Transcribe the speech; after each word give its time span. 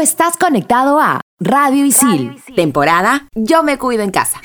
estás 0.00 0.36
conectado 0.36 0.98
a 0.98 1.20
Radio 1.38 1.84
Isil, 1.84 2.42
temporada 2.56 3.28
Yo 3.34 3.62
me 3.62 3.78
cuido 3.78 4.02
en 4.02 4.10
casa. 4.10 4.40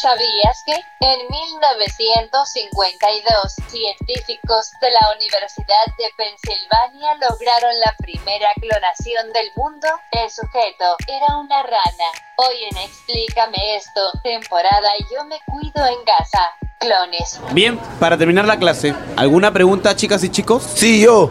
¿Sabías 0.00 0.62
que 0.66 0.74
en 0.74 1.18
1952 1.30 3.54
científicos 3.68 4.72
de 4.80 4.90
la 4.90 5.12
Universidad 5.16 5.86
de 5.96 6.10
Pensilvania 6.16 7.14
lograron 7.14 7.78
la 7.80 7.94
primera 7.98 8.52
clonación 8.60 9.32
del 9.32 9.50
mundo? 9.56 9.88
El 10.12 10.30
sujeto 10.30 10.96
era 11.08 11.38
una 11.38 11.62
rana. 11.62 12.12
Hoy 12.36 12.64
en 12.70 12.76
Explícame 12.78 13.76
esto, 13.76 14.12
temporada 14.22 14.90
Yo 15.14 15.24
me 15.24 15.40
cuido 15.46 15.86
en 15.86 16.04
casa. 16.04 16.52
Clones. 16.78 17.40
Bien, 17.52 17.78
para 17.98 18.18
terminar 18.18 18.44
la 18.44 18.58
clase, 18.58 18.94
¿alguna 19.16 19.50
pregunta 19.50 19.96
chicas 19.96 20.22
y 20.24 20.28
chicos? 20.28 20.62
Sí, 20.74 21.00
yo. 21.00 21.30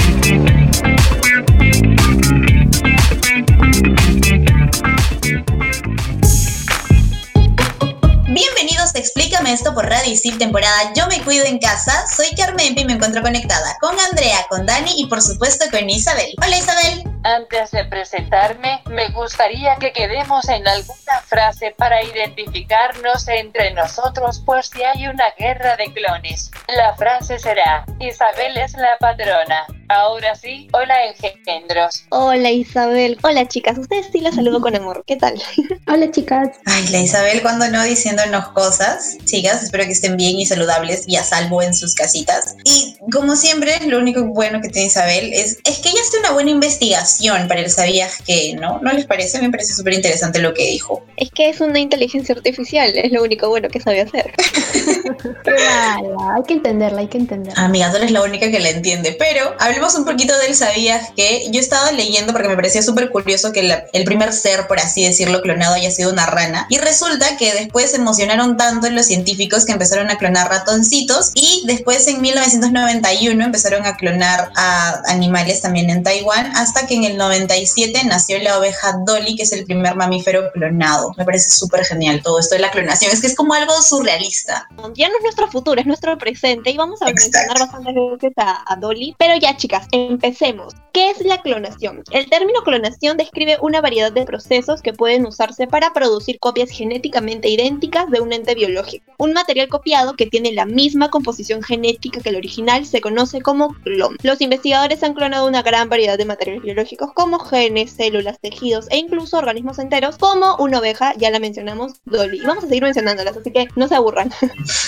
Esto 9.51 9.73
por 9.73 9.85
Radio 9.85 10.15
temporada 10.39 10.93
Yo 10.95 11.07
me 11.07 11.21
cuido 11.23 11.45
en 11.45 11.59
casa. 11.59 12.07
Soy 12.07 12.33
Carmen 12.35 12.77
y 12.77 12.85
me 12.85 12.93
encuentro 12.93 13.21
conectada 13.21 13.77
con 13.81 13.99
Andrea, 13.99 14.45
con 14.49 14.65
Dani 14.65 14.91
y 14.95 15.07
por 15.07 15.21
supuesto 15.21 15.65
con 15.71 15.89
Isabel. 15.89 16.33
Hola 16.41 16.57
Isabel. 16.57 17.03
Antes 17.23 17.71
de 17.71 17.83
presentarme, 17.85 18.81
me 18.89 19.09
gustaría 19.09 19.75
que 19.75 19.91
quedemos 19.91 20.47
en 20.47 20.65
alguna 20.67 21.19
frase 21.25 21.75
para 21.77 22.01
identificarnos 22.01 23.27
entre 23.27 23.73
nosotros 23.73 24.39
por 24.39 24.63
si 24.63 24.83
hay 24.83 25.07
una 25.07 25.29
guerra 25.37 25.75
de 25.75 25.91
clones. 25.93 26.49
La 26.69 26.95
frase 26.95 27.37
será, 27.37 27.85
Isabel 27.99 28.57
es 28.57 28.73
la 28.73 28.97
patrona. 28.99 29.67
Ahora 29.93 30.35
sí, 30.35 30.69
hola 30.71 30.95
engendros. 31.21 32.05
Hola 32.11 32.49
Isabel. 32.49 33.17
Hola 33.23 33.45
chicas, 33.49 33.77
ustedes 33.77 34.07
sí 34.09 34.21
las 34.21 34.35
saludo 34.35 34.61
con 34.61 34.73
amor. 34.73 35.03
¿Qué 35.05 35.17
tal? 35.17 35.33
Hola 35.87 36.09
chicas. 36.09 36.47
Ay, 36.65 36.87
la 36.91 36.99
Isabel 36.99 37.41
cuando 37.41 37.67
no 37.67 37.83
diciéndonos 37.83 38.47
cosas. 38.49 39.17
Chicas, 39.25 39.63
espero 39.63 39.83
que 39.83 39.91
estén 39.91 40.15
bien 40.15 40.39
y 40.39 40.45
saludables 40.45 41.03
y 41.07 41.17
a 41.17 41.23
salvo 41.23 41.61
en 41.61 41.73
sus 41.73 41.93
casitas. 41.93 42.55
Y 42.63 42.95
como 43.11 43.35
siempre, 43.35 43.85
lo 43.85 43.97
único 43.97 44.23
bueno 44.23 44.61
que 44.61 44.69
tiene 44.69 44.87
Isabel 44.87 45.33
es, 45.33 45.57
es 45.65 45.79
que 45.79 45.89
ella 45.89 45.99
hace 46.01 46.19
una 46.19 46.31
buena 46.31 46.51
investigación 46.51 47.49
para 47.49 47.59
el 47.59 47.69
sabías 47.69 48.21
que, 48.21 48.53
¿no? 48.53 48.79
¿No 48.79 48.93
les 48.93 49.05
parece? 49.05 49.41
Me 49.41 49.49
parece 49.49 49.73
súper 49.73 49.93
interesante 49.93 50.39
lo 50.39 50.53
que 50.53 50.67
dijo. 50.67 51.03
Es 51.17 51.31
que 51.31 51.49
es 51.49 51.59
una 51.59 51.79
inteligencia 51.79 52.33
artificial, 52.33 52.93
es 52.95 53.11
lo 53.11 53.23
único 53.23 53.49
bueno 53.49 53.67
que 53.67 53.81
sabe 53.81 53.99
hacer. 53.99 54.31
Qué 55.43 55.51
mala, 55.51 56.35
hay 56.35 56.43
que 56.47 56.53
entenderla, 56.53 57.01
hay 57.01 57.07
que 57.07 57.17
entenderla. 57.17 57.61
Amiga, 57.61 57.91
tú 57.91 57.97
eres 57.97 58.11
la 58.11 58.21
única 58.23 58.49
que 58.49 58.59
la 58.59 58.69
entiende. 58.69 59.15
Pero 59.19 59.53
hablemos 59.59 59.80
un 59.95 60.05
poquito 60.05 60.37
del 60.37 60.55
sabías 60.55 61.09
que 61.15 61.47
yo 61.51 61.59
estaba 61.59 61.91
leyendo 61.91 62.31
porque 62.33 62.47
me 62.47 62.55
parecía 62.55 62.81
súper 62.81 63.09
curioso 63.11 63.51
que 63.51 63.63
la- 63.63 63.83
el 63.93 64.03
primer 64.05 64.31
ser, 64.33 64.67
por 64.67 64.79
así 64.79 65.03
decirlo, 65.03 65.41
clonado 65.41 65.73
haya 65.75 65.89
sido 65.91 66.11
una 66.11 66.25
rana. 66.27 66.67
Y 66.69 66.77
resulta 66.77 67.35
que 67.37 67.51
después 67.53 67.91
se 67.91 67.97
emocionaron 67.97 68.57
tanto 68.57 68.89
los 68.89 69.07
científicos 69.07 69.65
que 69.65 69.71
empezaron 69.73 70.09
a 70.09 70.17
clonar 70.17 70.49
ratoncitos 70.49 71.31
y 71.33 71.63
después 71.65 72.07
en 72.07 72.21
1991 72.21 73.43
empezaron 73.45 73.85
a 73.85 73.97
clonar 73.97 74.51
a 74.55 75.01
animales 75.07 75.61
también 75.61 75.89
en 75.89 76.03
Taiwán 76.03 76.55
hasta 76.55 76.85
que 76.87 76.95
en 76.95 77.03
el 77.03 77.17
97 77.17 78.01
nació 78.05 78.39
la 78.39 78.57
oveja 78.59 78.93
Dolly, 79.05 79.35
que 79.35 79.43
es 79.43 79.51
el 79.51 79.65
primer 79.65 79.95
mamífero 79.95 80.51
clonado. 80.53 81.13
Me 81.17 81.25
parece 81.25 81.49
súper 81.49 81.83
genial 81.85 82.21
todo 82.23 82.39
esto 82.39 82.55
de 82.55 82.61
la 82.61 82.71
clonación. 82.71 83.11
Es 83.11 83.19
que 83.21 83.27
es 83.27 83.35
como 83.35 83.53
algo 83.53 83.73
surrealista. 83.81 84.67
Ya 84.95 85.07
no 85.09 85.15
es 85.17 85.23
nuestro 85.23 85.49
futuro, 85.49 85.79
es 85.81 85.87
nuestro 85.87 86.17
presente 86.17 86.69
y 86.71 86.77
vamos 86.77 87.01
a 87.01 87.09
Exacto. 87.09 87.37
mencionar 87.39 87.59
bastantes 87.59 87.95
veces 88.21 88.33
a, 88.37 88.63
a 88.71 88.75
Dolly. 88.75 89.15
Pero 89.17 89.35
ya 89.37 89.55
empecemos. 89.91 90.73
¿Qué 90.93 91.09
es 91.09 91.21
la 91.21 91.41
clonación? 91.41 92.03
El 92.11 92.29
término 92.29 92.63
clonación 92.63 93.15
describe 93.15 93.57
una 93.61 93.79
variedad 93.79 94.11
de 94.11 94.25
procesos 94.25 94.81
que 94.81 94.91
pueden 94.91 95.25
usarse 95.25 95.65
para 95.65 95.93
producir 95.93 96.37
copias 96.39 96.69
genéticamente 96.69 97.47
idénticas 97.47 98.11
de 98.11 98.19
un 98.19 98.33
ente 98.33 98.55
biológico. 98.55 99.13
Un 99.17 99.31
material 99.31 99.69
copiado 99.69 100.15
que 100.17 100.25
tiene 100.25 100.51
la 100.51 100.65
misma 100.65 101.09
composición 101.09 101.63
genética 101.63 102.19
que 102.19 102.29
el 102.29 102.35
original 102.35 102.85
se 102.85 102.99
conoce 102.99 103.41
como 103.41 103.73
clon. 103.83 104.17
Los 104.21 104.41
investigadores 104.41 105.01
han 105.03 105.13
clonado 105.13 105.47
una 105.47 105.61
gran 105.61 105.87
variedad 105.87 106.17
de 106.17 106.25
materiales 106.25 106.63
biológicos 106.63 107.11
como 107.13 107.39
genes, 107.39 107.91
células, 107.91 108.39
tejidos 108.41 108.87
e 108.89 108.97
incluso 108.97 109.37
organismos 109.37 109.79
enteros 109.79 110.17
como 110.17 110.57
una 110.57 110.79
oveja, 110.79 111.13
ya 111.17 111.31
la 111.31 111.39
mencionamos, 111.39 111.93
Dolly. 112.03 112.39
Y 112.39 112.45
vamos 112.45 112.65
a 112.65 112.67
seguir 112.67 112.83
mencionándolas, 112.83 113.37
así 113.37 113.51
que 113.51 113.69
no 113.77 113.87
se 113.87 113.95
aburran. 113.95 114.29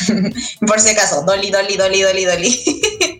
Por 0.67 0.79
si 0.81 0.89
acaso, 0.89 1.23
Dolly, 1.23 1.49
Dolly, 1.49 1.77
Dolly, 1.77 2.01
Dolly, 2.01 2.25
Dolly. 2.25 3.12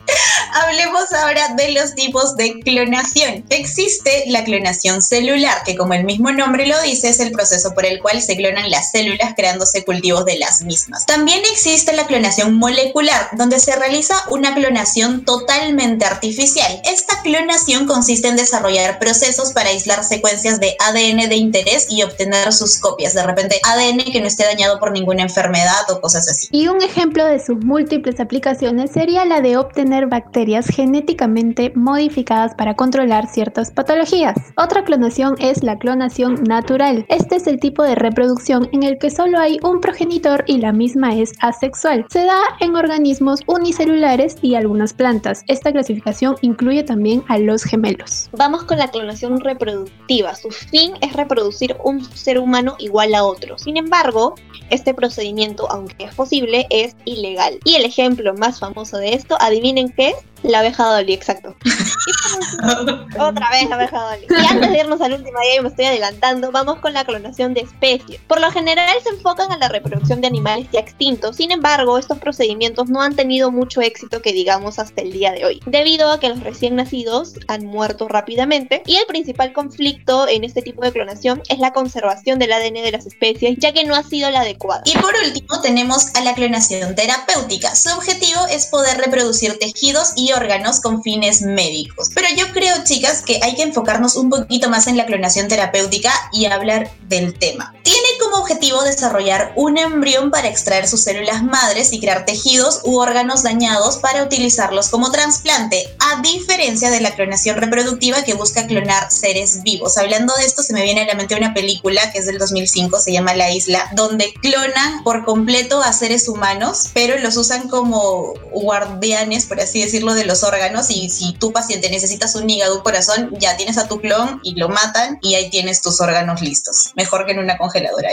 Hablemos 0.56 1.12
ahora 1.14 1.56
de 1.56 1.72
los 1.72 1.96
tipos 1.96 2.38
de 2.38 2.60
clonación. 2.60 3.44
Existe 3.50 4.26
la 4.28 4.44
clonación 4.44 5.02
celular, 5.02 5.64
que 5.66 5.76
como 5.76 5.96
el 5.96 6.04
mismo 6.04 6.32
nombre 6.32 6.68
lo 6.68 6.80
dice, 6.84 7.10
es 7.10 7.20
el 7.20 7.32
proceso 7.32 7.74
por 7.74 7.88
el 7.88 8.00
cual 8.00 8.22
se 8.22 8.38
clonan 8.38 8.70
las 8.70 8.92
células 8.92 9.34
creándose 9.36 9.84
cultivos 9.84 10.26
de 10.26 10.38
las 10.38 10.62
mismas. 10.62 11.08
También 11.08 11.40
existe 11.52 11.94
la 11.94 12.06
clonación 12.06 12.54
molecular, 12.54 13.30
donde 13.36 13.60
se 13.60 13.76
realiza 13.76 14.14
una 14.30 14.54
clonación 14.54 15.26
totalmente 15.26 16.06
artificial. 16.06 16.82
Esta 16.86 17.20
clonación 17.24 17.88
consiste 17.88 18.28
en 18.28 18.36
desarrollar 18.36 19.00
procesos 19.00 19.54
para 19.54 19.70
aislar 19.70 20.04
secuencias 20.04 20.60
de 20.60 20.76
ADN 20.80 21.30
de 21.30 21.36
interés 21.36 21.88
y 21.90 22.04
obtener 22.04 22.54
sus 22.54 22.80
copias. 22.80 23.16
De 23.16 23.24
repente, 23.24 23.60
ADN 23.64 24.12
que 24.12 24.22
no 24.22 24.28
esté 24.28 24.44
dañado 24.44 24.80
por 24.80 24.92
ninguna 24.92 25.24
enfermedad 25.24 25.90
o 25.90 26.00
cosas 26.00 26.30
así. 26.30 26.48
Y 26.52 26.68
un 26.68 26.84
ejemplo 26.84 27.26
de 27.26 27.44
sus 27.44 27.58
múltiples 27.66 28.20
aplicaciones 28.20 28.92
sería 28.92 29.26
la 29.26 29.42
de 29.42 29.58
obtener 29.58 30.06
bacterias 30.06 30.43
genéticamente 30.68 31.72
modificadas 31.76 32.54
para 32.56 32.76
controlar 32.76 33.28
ciertas 33.28 33.72
patologías. 33.72 34.36
Otra 34.58 34.84
clonación 34.84 35.36
es 35.40 35.64
la 35.64 35.78
clonación 35.78 36.44
natural. 36.44 37.06
Este 37.10 37.38
es 37.38 37.48
el 37.48 37.60
tipo 37.60 37.84
de 37.84 37.96
reproducción 37.96 38.68
en 38.74 38.84
el 38.84 38.98
que 38.98 39.10
solo 39.10 39.40
hay 39.40 39.60
un 39.64 39.80
progenitor 39.80 40.44
y 40.48 40.58
la 40.58 40.74
misma 40.74 41.16
es 41.16 41.32
asexual. 41.40 42.06
Se 42.10 42.26
da 42.26 42.42
en 42.60 42.76
organismos 42.76 43.42
unicelulares 43.48 44.36
y 44.42 44.56
algunas 44.56 44.94
plantas. 44.94 45.44
Esta 45.48 45.72
clasificación 45.72 46.36
incluye 46.42 46.84
también 46.84 47.24
a 47.28 47.38
los 47.38 47.64
gemelos. 47.64 48.30
Vamos 48.34 48.64
con 48.64 48.78
la 48.78 48.90
clonación 48.90 49.40
reproductiva. 49.40 50.36
Su 50.36 50.52
fin 50.52 50.94
es 51.02 51.14
reproducir 51.14 51.76
un 51.84 52.04
ser 52.04 52.40
humano 52.40 52.76
igual 52.80 53.16
a 53.16 53.24
otro. 53.24 53.58
Sin 53.58 53.78
embargo, 53.78 54.36
este 54.70 54.94
procedimiento, 54.94 55.70
aunque 55.72 56.06
es 56.06 56.16
posible, 56.16 56.68
es 56.70 56.96
ilegal. 57.06 57.60
Y 57.64 57.76
el 57.76 57.86
ejemplo 57.86 58.34
más 58.34 58.60
famoso 58.60 58.98
de 58.98 59.14
esto, 59.14 59.38
adivinen 59.40 59.90
qué 59.90 60.10
es. 60.10 60.16
La 60.44 60.60
abeja 60.60 60.86
Dolly, 60.86 61.14
exacto. 61.14 61.56
Otra 63.20 63.50
vez 63.50 63.70
la 63.70 63.76
abeja 63.76 64.02
Dolly. 64.02 64.28
Y 64.30 64.46
antes 64.46 64.72
de 64.72 64.80
irnos 64.80 65.00
al 65.00 65.14
último 65.14 65.40
día, 65.40 65.56
y 65.58 65.62
me 65.62 65.70
estoy 65.70 65.86
adelantando, 65.86 66.52
vamos 66.52 66.80
con 66.80 66.94
la 66.94 67.06
clonación 67.06 67.54
de 67.54 67.62
especies. 67.62 68.20
Por 68.28 68.42
lo 68.42 68.52
general 68.52 68.96
se 69.02 69.10
enfocan 69.10 69.52
a 69.52 69.58
la 69.58 69.70
reproducción 69.70 70.20
de 70.20 70.28
animales 70.28 70.68
ya 70.72 70.82
extintos, 70.82 71.38
sin 71.38 71.52
embargo, 71.52 71.98
estos 71.98 72.18
procedimientos 72.20 72.90
no 72.90 73.02
han 73.02 73.16
tenido 73.16 73.52
mucho 73.52 73.82
éxito 73.82 74.22
que 74.22 74.34
digamos 74.34 74.80
hasta 74.80 75.02
el 75.02 75.14
día 75.14 75.32
de 75.32 75.46
hoy, 75.46 75.62
debido 75.66 76.12
a 76.12 76.20
que 76.20 76.30
los 76.30 76.42
recién 76.42 76.76
nacidos 76.76 77.36
han 77.48 77.66
muerto 77.66 78.08
rápidamente 78.08 78.84
y 78.86 78.98
el 78.98 79.06
principal 79.06 79.54
conflicto 79.54 80.28
en 80.28 80.44
este 80.44 80.62
tipo 80.62 80.84
de 80.84 80.92
clonación 80.92 81.42
es 81.50 81.60
la 81.60 81.72
conservación 81.72 82.40
del 82.40 82.52
ADN 82.52 82.74
de 82.74 82.92
las 82.92 83.06
especies, 83.06 83.58
ya 83.60 83.72
que 83.72 83.86
no 83.86 83.96
ha 83.96 84.04
sido 84.04 84.30
la 84.30 84.42
adecuada. 84.42 84.84
Y 84.86 84.98
por 84.98 85.14
último 85.24 85.62
tenemos 85.62 86.14
a 86.16 86.22
la 86.22 86.34
clonación 86.34 86.96
terapéutica. 86.96 87.76
Su 87.76 87.90
objetivo 87.96 88.42
es 88.50 88.66
poder 88.68 88.98
reproducir 88.98 89.58
tejidos 89.58 90.14
y 90.16 90.23
órganos 90.32 90.80
con 90.80 91.04
fines 91.04 91.42
médicos. 91.42 92.10
Pero 92.16 92.28
yo 92.38 92.52
creo, 92.54 92.76
chicas, 92.84 93.22
que 93.22 93.40
hay 93.44 93.56
que 93.56 93.64
enfocarnos 93.64 94.16
un 94.16 94.30
poquito 94.30 94.70
más 94.70 94.88
en 94.88 94.98
la 94.98 95.06
clonación 95.06 95.48
terapéutica 95.48 96.12
y 96.32 96.46
hablar 96.46 96.92
del 97.08 97.38
tema. 97.38 97.74
Tiene 97.84 98.08
como 98.22 98.38
objetivo 98.38 98.82
desarrollar 98.84 99.52
un 99.58 99.78
embrión 99.78 100.32
para 100.32 100.48
extraer 100.48 100.88
sus 100.88 101.02
células 101.02 101.44
madres 101.44 101.92
y 101.92 102.00
crear 102.00 102.26
tejidos 102.26 102.80
u 102.86 102.98
órganos 102.98 103.44
dañados 103.44 103.98
para 103.98 104.24
utilizarlos 104.24 104.88
como 104.88 105.12
trasplante, 105.12 105.94
a 106.00 106.22
diferencia 106.22 106.90
de 106.90 107.02
la 107.02 107.14
clonación 107.14 107.58
reproductiva 107.58 108.24
que 108.24 108.36
busca 108.36 108.68
clonar 108.68 109.12
seres 109.12 109.64
vivos. 109.64 109.98
Hablando 109.98 110.34
de 110.36 110.46
esto, 110.46 110.64
se 110.64 110.74
me 110.74 110.84
viene 110.84 111.02
a 111.02 111.08
la 111.08 111.16
mente 111.16 111.36
una 111.36 111.54
película 111.54 112.10
que 112.14 112.20
es 112.20 112.26
del 112.26 112.38
2005, 112.38 113.00
se 113.00 113.12
llama 113.12 113.34
La 113.34 113.52
Isla, 113.52 113.90
donde 113.94 114.34
clonan 114.42 115.04
por 115.04 115.26
completo 115.26 115.82
a 115.82 115.92
seres 115.92 116.30
humanos, 116.30 116.90
pero 116.94 117.20
los 117.20 117.36
usan 117.36 117.68
como 117.68 118.34
guardianes, 118.54 119.46
por 119.46 119.60
así 119.60 119.82
decirlo, 119.82 120.14
de 120.14 120.24
los 120.24 120.44
órganos 120.44 120.90
y 120.90 121.10
si 121.10 121.34
tu 121.34 121.52
paciente 121.52 121.90
necesitas 121.90 122.36
un 122.36 122.50
hígado, 122.50 122.78
un 122.78 122.84
corazón, 122.84 123.30
ya 123.40 123.58
tienes 123.58 123.78
a 123.78 123.90
tu 123.90 124.00
clon 124.00 124.40
y 124.42 124.56
lo 124.56 124.70
matan 124.70 125.20
y 125.22 125.36
ahí 125.36 125.50
tienes 125.50 125.82
tus 125.82 126.00
órganos 126.00 126.42
listos. 126.42 126.92
Mejor 126.96 127.26
que 127.26 127.34
en 127.34 127.40
una 127.40 127.58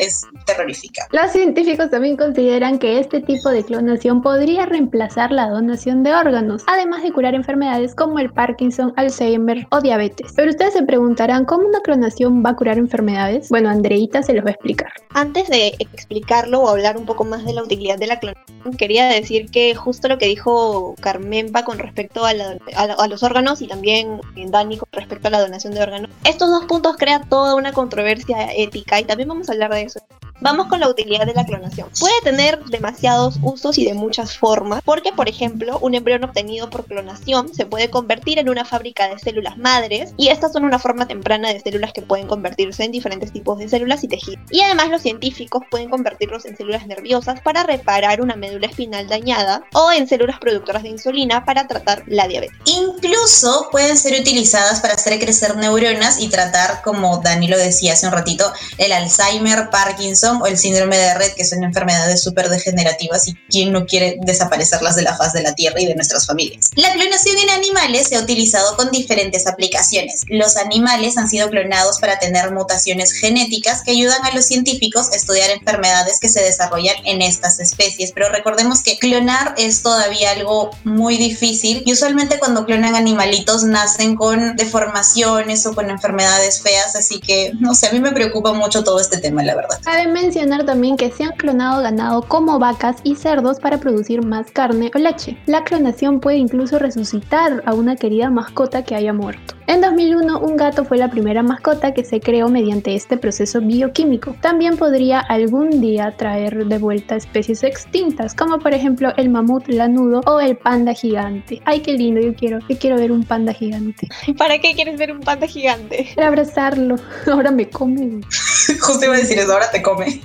es 0.01 0.23
terrorífica. 0.47 1.07
Los 1.13 1.31
científicos 1.33 1.91
también 1.91 2.17
consideran 2.17 2.79
que 2.79 2.99
este 2.99 3.21
tipo 3.21 3.51
de 3.51 3.65
clonación 3.65 4.23
podría 4.23 4.67
reemplazar 4.67 5.33
la 5.33 5.49
donación 5.49 6.03
de 6.03 6.15
órganos, 6.15 6.63
además 6.67 7.03
de 7.03 7.13
curar 7.13 7.35
enfermedades 7.35 7.95
como 7.95 8.19
el 8.19 8.31
Parkinson, 8.33 8.93
Alzheimer 8.97 9.67
o 9.71 9.81
diabetes. 9.81 10.33
Pero 10.37 10.51
ustedes 10.51 10.73
se 10.75 10.83
preguntarán, 10.83 11.45
¿cómo 11.45 11.67
una 11.67 11.81
clonación 11.81 12.45
va 12.45 12.51
a 12.51 12.57
curar 12.57 12.79
enfermedades? 12.79 13.49
Bueno, 13.49 13.69
Andreita 13.71 14.23
se 14.23 14.33
los 14.35 14.45
va 14.45 14.49
a 14.51 14.53
explicar. 14.53 14.91
Antes 15.13 15.49
de 15.49 15.75
explicarlo 15.79 16.61
o 16.61 16.69
hablar 16.69 16.97
un 16.97 17.07
poco 17.07 17.25
más 17.25 17.45
de 17.45 17.53
la 17.53 17.63
utilidad 17.63 17.99
de 17.99 18.07
la 18.07 18.19
clonación, 18.19 18.77
quería 18.79 19.07
decir 19.07 19.51
que 19.51 19.75
justo 19.75 20.09
lo 20.09 20.19
que 20.19 20.27
dijo 20.27 20.95
Carmenpa 21.01 21.65
con 21.65 21.79
respecto 21.79 22.25
a, 22.25 22.35
la- 22.35 22.57
a 22.77 22.87
la- 22.87 22.95
a 22.95 23.09
los 23.09 23.23
órganos 23.23 23.63
y 23.63 23.67
también 23.69 24.21
Dani 24.49 24.77
con 24.79 24.89
respecto 24.93 25.29
a 25.29 25.31
la 25.31 25.41
donación 25.41 25.75
de 25.75 25.83
órganos, 25.83 26.11
estos 26.25 26.49
dos 26.51 26.65
puntos 26.67 26.97
crean 26.97 27.29
toda 27.29 27.55
una 27.55 27.73
controversia 27.73 28.53
ética 28.57 29.01
y 29.01 29.05
también 29.05 29.29
vamos 29.29 29.49
a 29.50 29.50
hablar 29.51 29.71
de 29.73 29.83
eso. 29.83 30.01
Vamos 30.43 30.69
con 30.69 30.81
la 30.81 30.89
utilidad 30.89 31.27
de 31.27 31.35
la 31.35 31.45
clonación. 31.45 31.89
Puede 31.99 32.15
tener 32.25 32.65
demasiados 32.65 33.39
usos 33.43 33.77
y 33.77 33.85
de 33.85 33.93
muchas 33.93 34.39
formas, 34.39 34.81
porque 34.85 35.13
por 35.13 35.29
ejemplo, 35.29 35.79
un 35.83 35.95
embrión 35.95 36.25
obtenido 36.25 36.71
por 36.71 36.87
clonación 36.87 37.53
se 37.55 37.67
puede 37.67 37.91
convertir 37.91 38.39
en 38.39 38.49
una 38.49 38.65
fábrica 38.65 39.09
de 39.09 39.19
células 39.19 39.59
madres 39.59 40.15
y 40.17 40.29
estas 40.29 40.53
son 40.53 40.65
una 40.65 40.79
forma 40.79 41.07
temprana 41.07 41.53
de 41.53 41.61
células 41.61 41.93
que 41.93 42.01
pueden 42.01 42.27
convertirse 42.27 42.85
en 42.85 42.93
diferentes 42.93 43.33
tipos 43.33 43.59
de 43.59 43.69
células 43.69 44.03
y 44.03 44.09
tejidos. 44.09 44.41
Y 44.51 44.63
además 44.63 44.89
los 44.89 45.03
científicos 45.03 45.63
pueden 45.71 45.91
convertirlos 45.91 46.47
en 46.47 46.57
células 46.57 46.87
nerviosas 46.87 47.41
para 47.43 47.63
reparar 47.63 48.23
una 48.23 48.35
médula 48.35 48.67
espinal 48.67 49.09
dañada 49.09 49.63
o 49.75 49.93
en 49.93 50.09
células 50.09 50.39
productoras 50.39 50.83
de 50.83 50.89
insulina 50.89 51.45
para 51.45 51.67
tratar 51.67 52.03
la 52.07 52.27
diabetes. 52.27 52.57
Incluso 52.65 53.69
pueden 53.71 53.99
ser 53.99 54.19
utilizadas 54.19 54.81
para 54.81 54.95
hacer 54.95 55.19
crecer 55.19 55.57
neuronas 55.57 56.19
y 56.19 56.29
tratar, 56.29 56.81
como 56.83 57.19
Dani 57.19 57.47
lo 57.49 57.59
decía 57.59 57.93
hace 57.93 58.07
un 58.07 58.13
ratito, 58.13 58.51
el 58.79 58.93
Alzheimer, 58.93 59.69
Parkinson 59.71 60.30
o 60.41 60.47
el 60.47 60.59
síndrome 60.59 60.97
de 60.97 61.15
Red, 61.15 61.33
que 61.33 61.45
son 61.45 61.65
enfermedades 61.65 62.23
súper 62.23 62.49
degenerativas 62.49 63.29
y 63.29 63.35
quien 63.49 63.73
no 63.73 63.87
quiere 63.87 64.17
desaparecerlas 64.21 64.97
de 64.97 65.03
la 65.03 65.17
faz 65.17 65.33
de 65.33 65.43
la 65.43 65.55
Tierra 65.55 65.81
y 65.81 65.87
de 65.87 65.95
nuestras 65.95 66.27
familias. 66.27 66.71
La 66.77 66.93
clonación 66.93 67.37
en 67.39 67.51
animales 67.51 68.09
se 68.09 68.17
ha 68.17 68.21
utilizado 68.21 68.77
con 68.77 68.91
diferentes 68.91 69.47
aplicaciones. 69.47 70.23
Los 70.29 70.57
animales 70.57 71.17
han 71.17 71.29
sido 71.29 71.49
clonados 71.51 71.99
para 71.99 72.19
tener 72.19 72.53
mutaciones 72.53 73.13
genéticas 73.13 73.83
que 73.83 73.93
ayudan 73.93 74.25
a 74.25 74.35
los 74.35 74.47
científicos 74.47 75.11
a 75.13 75.17
estudiar 75.17 75.51
enfermedades 75.51 76.19
que 76.21 76.29
se 76.29 76.43
desarrollan 76.43 76.97
en 77.05 77.23
estas 77.23 77.61
especies. 77.61 78.13
Pero 78.13 78.31
recordemos 78.31 78.83
que 78.83 78.99
clonar 78.99 79.55
es 79.57 79.83
todavía 79.83 80.33
algo 80.33 80.71
muy 80.85 81.17
difícil 81.17 81.83
y 81.87 81.93
usualmente 81.93 82.39
cuando 82.39 82.65
clonan 82.65 82.95
animalitos 82.95 83.65
nacen 83.65 84.17
con 84.17 84.57
deformaciones 84.57 85.67
o 85.67 85.75
con 85.75 85.91
enfermedades 85.91 86.61
feas, 86.61 86.97
así 86.97 87.21
que 87.21 87.53
no 87.59 87.75
sé, 87.75 87.89
a 87.89 87.93
mí 87.93 88.01
me 88.01 88.13
preocupa 88.13 88.53
mucho 88.53 88.85
todo 88.85 89.01
este 89.01 89.19
tema, 89.19 89.43
la 89.43 89.55
verdad. 89.55 89.81
Cabe 89.83 90.09
mencionar 90.23 90.65
también 90.65 90.97
que 90.97 91.11
se 91.11 91.25
han 91.25 91.33
clonado 91.33 91.83
ganado 91.83 92.23
como 92.23 92.59
vacas 92.59 92.97
y 93.05 93.15
cerdos 93.17 93.59
para 93.59 93.79
producir 93.79 94.25
más 94.25 94.51
carne 94.51 94.91
o 94.95 94.99
leche. 94.99 95.39
La 95.47 95.65
clonación 95.65 96.21
puede 96.21 96.37
incluso 96.37 96.79
resucitar 96.79 97.63
a 97.67 97.75
una 97.75 97.97
querida 97.97 98.31
mascota 98.31 98.85
que 98.85 98.95
haya 98.95 99.13
muerto. 99.13 99.60
En 99.71 99.81
2001, 99.81 100.41
un 100.41 100.57
gato 100.57 100.85
fue 100.85 100.99
la 100.99 101.09
primera 101.09 101.45
mascota 101.45 101.95
que 101.95 102.05
se 102.05 102.19
creó 102.19 102.49
mediante 102.49 102.93
este 102.97 103.17
proceso 103.17 103.61
bioquímico. 103.61 104.35
También 104.41 104.77
podría 104.77 105.21
algún 105.21 105.81
día 105.81 106.13
traer 106.17 106.67
de 106.67 106.79
vuelta 106.79 107.15
especies 107.15 107.63
extintas, 107.63 108.35
como 108.35 108.59
por 108.59 108.75
ejemplo 108.75 109.13
el 109.17 109.29
mamut 109.29 109.69
lanudo 109.69 110.23
o 110.27 110.41
el 110.41 110.57
panda 110.57 110.93
gigante. 110.93 111.63
Ay, 111.67 111.83
qué 111.83 111.93
lindo, 111.93 112.21
yo 112.21 112.35
quiero, 112.35 112.59
yo 112.69 112.77
quiero 112.81 112.97
ver 112.97 113.13
un 113.13 113.23
panda 113.23 113.53
gigante. 113.53 114.09
¿Para 114.39 114.59
qué 114.59 114.75
quieres 114.75 114.99
ver 114.99 115.13
un 115.13 115.21
panda 115.21 115.47
gigante? 115.47 116.09
Para 116.17 116.27
abrazarlo, 116.27 116.97
ahora 117.31 117.53
me 117.53 117.71
come. 117.71 118.23
Justo 118.81 119.05
iba 119.05 119.15
a 119.15 119.19
decir 119.19 119.39
eso, 119.39 119.53
ahora 119.53 119.71
te 119.71 119.81
come. 119.83 120.21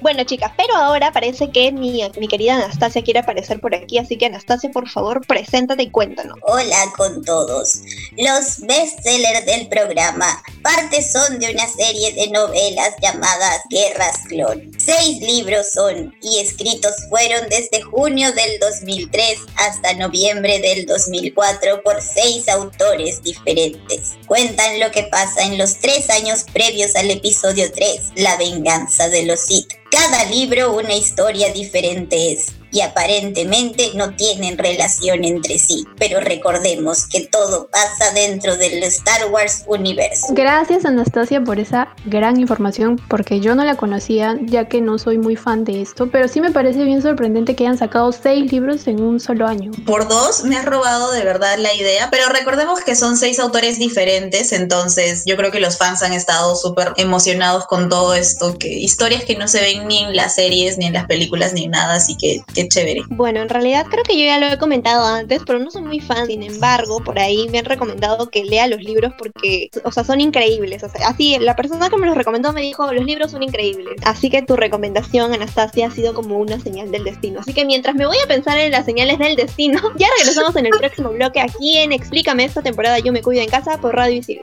Bueno, 0.00 0.22
chicas, 0.22 0.52
pero 0.56 0.76
ahora 0.76 1.10
parece 1.10 1.50
que 1.50 1.72
mi, 1.72 2.02
mi 2.20 2.28
querida 2.28 2.54
Anastasia 2.54 3.02
quiere 3.02 3.20
aparecer 3.20 3.60
por 3.60 3.74
aquí, 3.74 3.98
así 3.98 4.16
que 4.16 4.26
Anastasia, 4.26 4.70
por 4.70 4.88
favor, 4.88 5.26
preséntate 5.26 5.82
y 5.82 5.90
cuéntanos. 5.90 6.38
Hola 6.42 6.76
con 6.96 7.24
todos. 7.24 7.80
Los 8.16 8.60
bestsellers 8.76 9.46
del 9.46 9.68
programa 9.68 10.42
parte 10.62 11.02
son 11.02 11.38
de 11.38 11.50
una 11.50 11.66
serie 11.68 12.12
de 12.12 12.28
novelas 12.28 12.94
llamadas 13.00 13.62
Guerras 13.70 14.18
Clon. 14.28 14.72
Seis 14.78 15.20
libros 15.20 15.70
son 15.72 16.14
y 16.20 16.40
escritos 16.40 16.92
fueron 17.08 17.48
desde 17.48 17.82
junio 17.82 18.32
del 18.32 18.58
2003 18.58 19.38
hasta 19.56 19.94
noviembre 19.94 20.58
del 20.58 20.84
2004 20.86 21.82
por 21.82 22.02
seis 22.02 22.48
autores 22.48 23.22
diferentes. 23.22 24.14
Cuentan 24.26 24.80
lo 24.80 24.90
que 24.90 25.04
pasa 25.04 25.44
en 25.44 25.56
los 25.56 25.78
tres 25.78 26.10
años 26.10 26.44
previos 26.52 26.96
al 26.96 27.10
episodio 27.10 27.70
3, 27.72 28.00
La 28.16 28.36
venganza 28.36 29.08
de 29.08 29.24
los 29.24 29.40
Sith. 29.40 29.72
Cada 29.90 30.24
libro 30.24 30.74
una 30.74 30.94
historia 30.94 31.52
diferente 31.52 32.32
es 32.32 32.46
y 32.76 32.82
aparentemente 32.82 33.92
no 33.94 34.14
tienen 34.16 34.58
relación 34.58 35.24
entre 35.24 35.58
sí, 35.58 35.86
pero 35.98 36.20
recordemos 36.20 37.06
que 37.06 37.22
todo 37.26 37.68
pasa 37.68 38.12
dentro 38.12 38.54
del 38.58 38.82
Star 38.82 39.30
Wars 39.30 39.64
universo. 39.66 40.26
Gracias 40.32 40.84
Anastasia 40.84 41.42
por 41.42 41.58
esa 41.58 41.88
gran 42.04 42.38
información, 42.38 43.00
porque 43.08 43.40
yo 43.40 43.54
no 43.54 43.64
la 43.64 43.76
conocía, 43.76 44.36
ya 44.42 44.68
que 44.68 44.82
no 44.82 44.98
soy 44.98 45.16
muy 45.16 45.36
fan 45.36 45.64
de 45.64 45.80
esto, 45.80 46.10
pero 46.10 46.28
sí 46.28 46.42
me 46.42 46.50
parece 46.50 46.84
bien 46.84 47.00
sorprendente 47.00 47.56
que 47.56 47.64
hayan 47.64 47.78
sacado 47.78 48.12
seis 48.12 48.52
libros 48.52 48.86
en 48.86 49.00
un 49.00 49.20
solo 49.20 49.46
año. 49.46 49.70
Por 49.86 50.06
dos 50.06 50.44
me 50.44 50.58
has 50.58 50.66
robado 50.66 51.12
de 51.12 51.24
verdad 51.24 51.56
la 51.56 51.72
idea, 51.72 52.10
pero 52.10 52.28
recordemos 52.28 52.80
que 52.80 52.94
son 52.94 53.16
seis 53.16 53.38
autores 53.38 53.78
diferentes, 53.78 54.52
entonces 54.52 55.22
yo 55.24 55.38
creo 55.38 55.50
que 55.50 55.60
los 55.60 55.78
fans 55.78 56.02
han 56.02 56.12
estado 56.12 56.54
súper 56.56 56.92
emocionados 56.98 57.64
con 57.64 57.88
todo 57.88 58.14
esto, 58.14 58.58
que 58.58 58.68
historias 58.68 59.24
que 59.24 59.34
no 59.34 59.48
se 59.48 59.62
ven 59.62 59.88
ni 59.88 60.00
en 60.00 60.14
las 60.14 60.34
series, 60.34 60.76
ni 60.76 60.84
en 60.84 60.92
las 60.92 61.06
películas, 61.06 61.54
ni 61.54 61.64
en 61.64 61.70
nada, 61.70 61.94
así 61.94 62.18
que 62.18 62.44
qué 62.66 62.80
chévere. 62.80 63.02
Bueno, 63.10 63.40
en 63.42 63.48
realidad 63.48 63.86
creo 63.90 64.02
que 64.04 64.18
yo 64.18 64.24
ya 64.24 64.38
lo 64.38 64.46
he 64.46 64.58
comentado 64.58 65.06
antes, 65.06 65.42
pero 65.46 65.58
no 65.58 65.70
soy 65.70 65.82
muy 65.82 66.00
fan. 66.00 66.26
Sin 66.26 66.42
embargo, 66.42 67.00
por 67.00 67.18
ahí 67.18 67.48
me 67.50 67.58
han 67.58 67.64
recomendado 67.64 68.28
que 68.30 68.44
lea 68.44 68.66
los 68.66 68.82
libros 68.82 69.12
porque, 69.18 69.70
o 69.84 69.92
sea, 69.92 70.04
son 70.04 70.20
increíbles. 70.20 70.82
O 70.82 70.88
sea, 70.88 71.08
así, 71.08 71.36
la 71.38 71.56
persona 71.56 71.88
que 71.88 71.96
me 71.96 72.06
los 72.06 72.16
recomendó 72.16 72.52
me 72.52 72.62
dijo, 72.62 72.92
los 72.92 73.04
libros 73.04 73.30
son 73.30 73.42
increíbles. 73.42 73.96
Así 74.04 74.30
que 74.30 74.42
tu 74.42 74.56
recomendación, 74.56 75.32
Anastasia, 75.32 75.86
ha 75.86 75.90
sido 75.90 76.14
como 76.14 76.38
una 76.38 76.60
señal 76.60 76.90
del 76.90 77.04
destino. 77.04 77.40
Así 77.40 77.54
que 77.54 77.64
mientras 77.64 77.94
me 77.94 78.06
voy 78.06 78.16
a 78.22 78.26
pensar 78.26 78.58
en 78.58 78.72
las 78.72 78.84
señales 78.84 79.18
del 79.18 79.36
destino, 79.36 79.80
ya 79.98 80.08
regresamos 80.18 80.56
en 80.56 80.66
el 80.66 80.72
próximo 80.72 81.10
bloque 81.10 81.40
aquí 81.40 81.78
en 81.78 81.92
Explícame 81.92 82.44
esta 82.44 82.62
temporada 82.62 82.98
Yo 82.98 83.12
me 83.12 83.22
cuido 83.22 83.42
en 83.42 83.48
casa 83.48 83.80
por 83.80 83.94
Radio 83.94 84.18
Isil. 84.18 84.42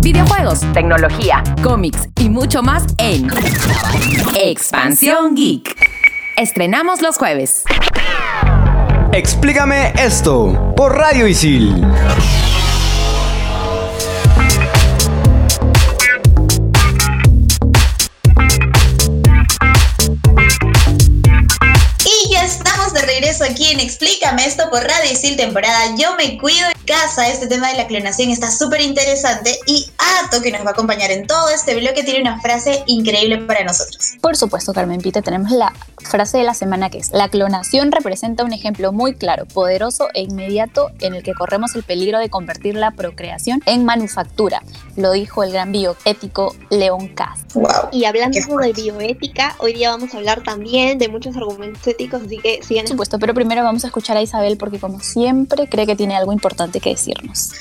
Videojuegos, 0.00 0.60
tecnología, 0.72 1.42
cómics 1.62 2.08
y 2.20 2.28
mucho 2.28 2.62
más 2.62 2.84
en 2.98 3.28
Expansión 4.34 5.34
Geek. 5.34 5.95
Estrenamos 6.36 7.00
los 7.00 7.16
jueves. 7.16 7.64
Explícame 9.14 9.94
esto 9.98 10.74
por 10.76 10.94
Radio 10.94 11.26
Isil. 11.26 11.82
Y 22.04 22.30
ya 22.30 22.44
estamos 22.44 22.92
de 22.92 23.00
regreso 23.00 23.44
aquí 23.44 23.72
en 23.72 23.80
Explícame 23.80 24.44
esto 24.44 24.68
por 24.70 24.82
Radio 24.82 25.10
Isil 25.10 25.38
temporada 25.38 25.96
Yo 25.96 26.16
me 26.16 26.36
cuido 26.36 26.66
en 26.68 26.84
casa. 26.84 27.28
Este 27.28 27.46
tema 27.46 27.68
de 27.68 27.78
la 27.78 27.86
clonación 27.86 28.28
está 28.28 28.50
súper 28.50 28.82
interesante 28.82 29.58
y 29.66 29.90
Ato, 30.24 30.40
que 30.42 30.50
nos 30.50 30.64
va 30.64 30.70
a 30.70 30.72
acompañar 30.72 31.10
en 31.10 31.26
todo 31.26 31.48
este 31.50 31.74
bloque, 31.78 32.02
tiene 32.02 32.20
una 32.20 32.40
frase 32.40 32.82
increíble 32.86 33.38
para 33.38 33.64
nosotros. 33.64 34.14
Por 34.20 34.36
supuesto, 34.36 34.72
Carmen 34.72 35.00
Pita, 35.00 35.22
tenemos 35.22 35.50
la 35.50 35.72
frase 35.96 36.38
de 36.38 36.44
la 36.44 36.54
semana 36.54 36.90
que 36.90 36.98
es, 36.98 37.10
la 37.10 37.28
clonación 37.28 37.90
representa 37.90 38.44
un 38.44 38.52
ejemplo 38.52 38.92
muy 38.92 39.14
claro, 39.14 39.46
poderoso 39.46 40.08
e 40.14 40.22
inmediato 40.22 40.90
en 41.00 41.14
el 41.14 41.22
que 41.22 41.34
corremos 41.34 41.74
el 41.74 41.82
peligro 41.82 42.18
de 42.18 42.30
convertir 42.30 42.76
la 42.76 42.92
procreación 42.92 43.62
en 43.66 43.84
manufactura, 43.84 44.62
lo 44.96 45.12
dijo 45.12 45.42
el 45.42 45.52
gran 45.52 45.72
bioético 45.72 46.54
León 46.70 47.08
Kass. 47.08 47.40
Wow. 47.54 47.88
Y 47.92 48.04
hablando 48.04 48.38
de 48.38 48.72
bioética, 48.72 49.56
hoy 49.58 49.74
día 49.74 49.90
vamos 49.90 50.14
a 50.14 50.18
hablar 50.18 50.42
también 50.42 50.98
de 50.98 51.08
muchos 51.08 51.36
argumentos 51.36 51.86
éticos, 51.86 52.22
así 52.24 52.38
que 52.38 52.60
sigan. 52.62 52.84
Por 52.84 52.90
supuesto, 52.90 53.18
pero 53.18 53.34
primero 53.34 53.62
vamos 53.62 53.84
a 53.84 53.88
escuchar 53.88 54.16
a 54.16 54.22
Isabel 54.22 54.56
porque 54.56 54.78
como 54.78 55.00
siempre 55.00 55.68
cree 55.68 55.86
que 55.86 55.96
tiene 55.96 56.16
algo 56.16 56.32
importante 56.32 56.80
que 56.80 56.90
decirnos. 56.90 57.52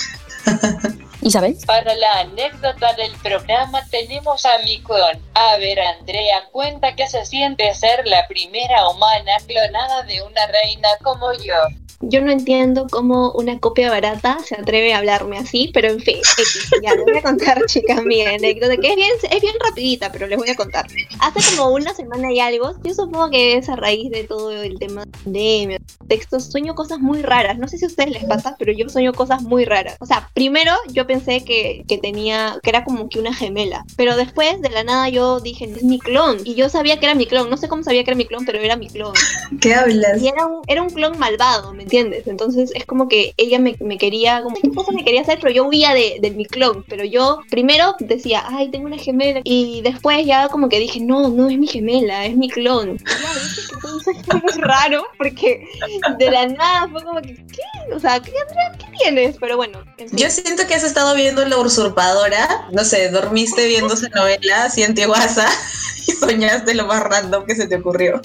Isabel. 1.25 1.57
Para 1.65 1.95
la 1.95 2.19
anécdota 2.19 2.93
del 2.93 3.11
programa 3.13 3.81
tenemos 3.89 4.45
a 4.45 4.59
mi 4.59 4.79
clon. 4.83 5.19
A 5.33 5.57
ver, 5.57 5.79
Andrea, 5.79 6.47
cuenta 6.51 6.95
que 6.95 7.07
se 7.07 7.25
siente 7.25 7.73
ser 7.73 8.05
la 8.05 8.27
primera 8.27 8.87
humana 8.89 9.33
clonada 9.47 10.03
de 10.03 10.21
una 10.21 10.45
reina 10.45 10.89
como 11.01 11.33
yo. 11.33 11.55
Yo 12.01 12.21
no 12.21 12.31
entiendo 12.31 12.87
cómo 12.89 13.31
una 13.31 13.59
copia 13.59 13.89
barata 13.89 14.37
se 14.45 14.55
atreve 14.55 14.93
a 14.93 14.97
hablarme 14.97 15.37
así, 15.37 15.71
pero 15.73 15.87
en 15.89 15.99
fin, 15.99 16.17
X, 16.17 16.69
ya 16.83 16.93
les 16.93 17.05
voy 17.05 17.17
a 17.17 17.21
contar, 17.21 17.63
chicas, 17.67 18.03
mi 18.03 18.21
anécdota, 18.21 18.77
que 18.77 18.89
es 18.89 18.95
bien, 18.95 19.11
es 19.31 19.41
bien 19.41 19.55
rapidita, 19.59 20.11
pero 20.11 20.27
les 20.27 20.37
voy 20.37 20.49
a 20.49 20.55
contar. 20.55 20.85
Hace 21.19 21.55
como 21.55 21.71
una 21.73 21.93
semana 21.93 22.31
y 22.31 22.39
algo, 22.39 22.73
yo 22.83 22.93
supongo 22.93 23.29
que 23.29 23.57
es 23.57 23.69
a 23.69 23.75
raíz 23.75 24.11
de 24.11 24.23
todo 24.25 24.51
el 24.51 24.77
tema 24.77 25.05
de 25.25 25.65
mi 25.67 25.77
textos, 26.07 26.51
sueño 26.51 26.75
cosas 26.75 26.99
muy 26.99 27.21
raras. 27.21 27.57
No 27.57 27.67
sé 27.67 27.77
si 27.77 27.85
a 27.85 27.87
ustedes 27.87 28.11
les 28.11 28.25
pasa, 28.25 28.55
pero 28.59 28.71
yo 28.71 28.87
sueño 28.89 29.13
cosas 29.13 29.41
muy 29.41 29.65
raras. 29.65 29.97
O 29.99 30.05
sea, 30.05 30.29
primero 30.33 30.71
yo 30.89 31.07
pensé 31.07 31.43
que, 31.43 31.83
que 31.87 31.97
tenía, 31.97 32.59
que 32.61 32.69
era 32.69 32.83
como 32.83 33.09
que 33.09 33.19
una 33.19 33.33
gemela, 33.33 33.85
pero 33.97 34.15
después 34.15 34.61
de 34.61 34.69
la 34.69 34.83
nada 34.83 35.09
yo 35.09 35.39
dije, 35.39 35.65
es 35.65 35.83
mi 35.83 35.99
clon, 35.99 36.37
y 36.43 36.55
yo 36.55 36.69
sabía 36.69 36.99
que 36.99 37.05
era 37.05 37.15
mi 37.15 37.25
clon, 37.25 37.49
no 37.49 37.57
sé 37.57 37.67
cómo 37.67 37.83
sabía 37.83 38.03
que 38.03 38.11
era 38.11 38.17
mi 38.17 38.25
clon, 38.25 38.45
pero 38.45 38.59
era 38.59 38.75
mi 38.75 38.87
clon. 38.87 39.13
¿Qué 39.61 39.73
hablas? 39.73 40.21
Y 40.21 40.27
era 40.27 40.45
un, 40.45 40.61
era 40.67 40.81
un 40.83 40.89
clon 40.89 41.17
malvado, 41.17 41.73
¿me 41.73 41.83
entiendes? 41.83 41.94
Entonces 41.99 42.71
es 42.75 42.85
como 42.85 43.07
que 43.07 43.33
ella 43.37 43.59
me, 43.59 43.75
quería, 43.97 44.41
como 44.41 44.55
qué 44.55 44.69
cosa 44.69 44.91
me 44.91 45.03
quería 45.03 45.21
hacer, 45.21 45.39
pero 45.41 45.53
yo 45.53 45.65
huía 45.65 45.93
de, 45.93 46.17
de 46.21 46.31
mi 46.31 46.45
clon. 46.45 46.83
Pero 46.87 47.03
yo 47.03 47.39
primero 47.49 47.95
decía, 47.99 48.43
ay, 48.47 48.69
tengo 48.69 48.85
una 48.85 48.97
gemela. 48.97 49.41
Y 49.43 49.81
después 49.81 50.25
ya 50.25 50.49
como 50.49 50.69
que 50.69 50.79
dije, 50.79 50.99
no, 50.99 51.29
no 51.29 51.49
es 51.49 51.57
mi 51.57 51.67
gemela, 51.67 52.25
es 52.25 52.35
mi 52.35 52.49
clon. 52.49 52.97
Raro 54.57 55.05
porque 55.17 55.67
de 56.17 56.31
la 56.31 56.47
nada 56.47 56.87
fue 56.89 57.03
como 57.03 57.21
que, 57.21 57.35
¿qué? 57.35 57.93
O 57.93 57.99
sea, 57.99 58.19
¿qué, 58.19 58.31
Andrea, 58.39 58.71
¿qué 58.77 58.85
tienes? 58.97 59.37
Pero 59.39 59.57
bueno. 59.57 59.83
en. 59.97 60.09
Yo 60.15 60.29
siento 60.29 60.65
que 60.67 60.75
has 60.75 60.83
estado 60.83 61.15
viendo 61.15 61.45
La 61.45 61.57
Usurpadora. 61.57 62.67
No 62.71 62.83
sé, 62.83 63.09
dormiste 63.09 63.67
viendo 63.67 63.93
esa 63.93 64.09
novela 64.09 64.65
así 64.65 64.83
antiguaza 64.83 65.47
y 66.07 66.11
soñaste 66.11 66.73
lo 66.73 66.85
más 66.85 67.03
random 67.03 67.45
que 67.45 67.55
se 67.55 67.67
te 67.67 67.75
ocurrió. 67.75 68.21